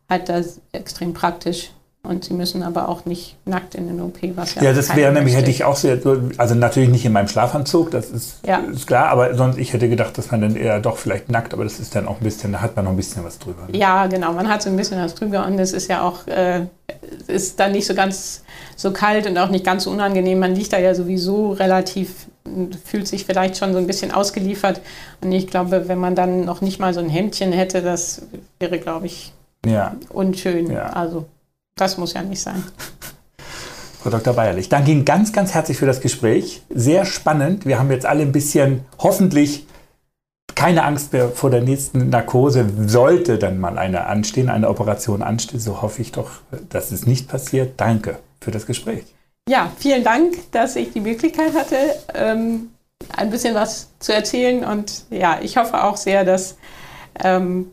[0.09, 0.41] halt da
[0.71, 1.71] extrem praktisch.
[2.03, 4.63] Und sie müssen aber auch nicht nackt in den OP, was ja.
[4.63, 5.99] Ja, das wäre nämlich, hätte ich auch sehr,
[6.37, 8.57] also natürlich nicht in meinem Schlafanzug, das ist, ja.
[8.57, 11.63] ist, klar, aber sonst, ich hätte gedacht, dass man dann eher doch vielleicht nackt, aber
[11.63, 13.67] das ist dann auch ein bisschen, da hat man noch ein bisschen was drüber.
[13.67, 13.77] Ne?
[13.77, 16.65] Ja, genau, man hat so ein bisschen was drüber und es ist ja auch, äh,
[17.27, 18.43] ist dann nicht so ganz
[18.75, 20.39] so kalt und auch nicht ganz so unangenehm.
[20.39, 22.27] Man liegt da ja sowieso relativ,
[22.83, 24.81] fühlt sich vielleicht schon so ein bisschen ausgeliefert.
[25.21, 28.23] Und ich glaube, wenn man dann noch nicht mal so ein Hemdchen hätte, das
[28.59, 29.33] wäre, glaube ich,
[29.65, 29.95] ja.
[30.09, 30.71] unschön.
[30.71, 30.87] Ja.
[30.87, 31.25] Also.
[31.81, 32.63] Das muss ja nicht sein.
[34.03, 34.35] Frau Dr.
[34.35, 36.61] Bayerlich, danke Ihnen ganz, ganz herzlich für das Gespräch.
[36.69, 37.65] Sehr spannend.
[37.65, 39.65] Wir haben jetzt alle ein bisschen hoffentlich
[40.53, 42.69] keine Angst mehr vor der nächsten Narkose.
[42.85, 46.29] Sollte dann mal eine anstehen, eine Operation anstehen, so hoffe ich doch,
[46.69, 47.73] dass es nicht passiert.
[47.77, 49.05] Danke für das Gespräch.
[49.49, 51.77] Ja, vielen Dank, dass ich die Möglichkeit hatte,
[52.13, 52.69] ähm,
[53.17, 54.63] ein bisschen was zu erzählen.
[54.63, 56.57] Und ja, ich hoffe auch sehr, dass
[57.23, 57.71] ähm,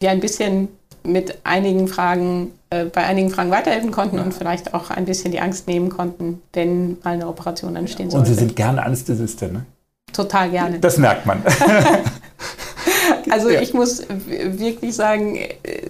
[0.00, 0.68] wir ein bisschen
[1.04, 5.40] mit einigen Fragen, äh, bei einigen Fragen weiterhelfen konnten und vielleicht auch ein bisschen die
[5.40, 8.28] Angst nehmen konnten, wenn mal eine Operation anstehen sollte.
[8.28, 9.66] Und Sie sind gerne Anästhesistin, ne?
[10.12, 10.78] Total gerne.
[10.78, 11.42] Das merkt man.
[13.30, 13.60] also ja.
[13.60, 15.38] ich muss wirklich sagen,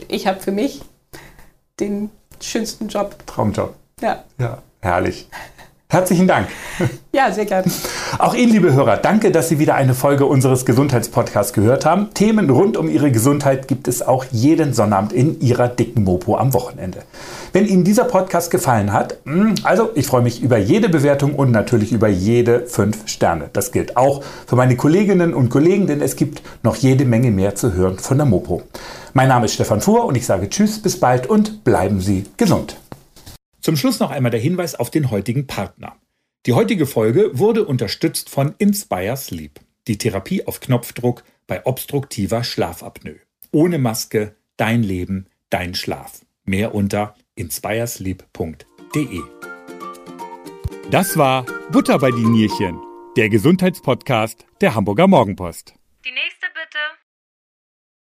[0.08, 0.80] ich habe für mich
[1.78, 2.10] den
[2.40, 3.16] schönsten Job.
[3.26, 3.74] Traumjob.
[4.00, 4.24] Ja.
[4.38, 5.28] Ja, herrlich.
[5.94, 6.48] Herzlichen Dank.
[7.12, 7.70] Ja, sehr gerne.
[8.18, 12.12] Auch Ihnen, liebe Hörer, danke, dass Sie wieder eine Folge unseres Gesundheitspodcasts gehört haben.
[12.14, 16.52] Themen rund um Ihre Gesundheit gibt es auch jeden Sonnabend in Ihrer dicken Mopo am
[16.52, 17.02] Wochenende.
[17.52, 21.52] Wenn Ihnen dieser Podcast gefallen hat, hm, also ich freue mich über jede Bewertung und
[21.52, 23.50] natürlich über jede fünf Sterne.
[23.52, 27.54] Das gilt auch für meine Kolleginnen und Kollegen, denn es gibt noch jede Menge mehr
[27.54, 28.62] zu hören von der Mopo.
[29.12, 32.76] Mein Name ist Stefan Fuhr und ich sage Tschüss, bis bald und bleiben Sie gesund.
[33.64, 35.96] Zum Schluss noch einmal der Hinweis auf den heutigen Partner.
[36.44, 39.58] Die heutige Folge wurde unterstützt von Inspire Sleep,
[39.88, 43.20] die Therapie auf Knopfdruck bei obstruktiver Schlafapnoe.
[43.52, 46.26] Ohne Maske, dein Leben, dein Schlaf.
[46.44, 49.20] Mehr unter inspiresleep.de.
[50.90, 52.78] Das war Butter bei die Nierchen,
[53.16, 55.72] der Gesundheitspodcast der Hamburger Morgenpost.
[56.04, 56.53] Die nächste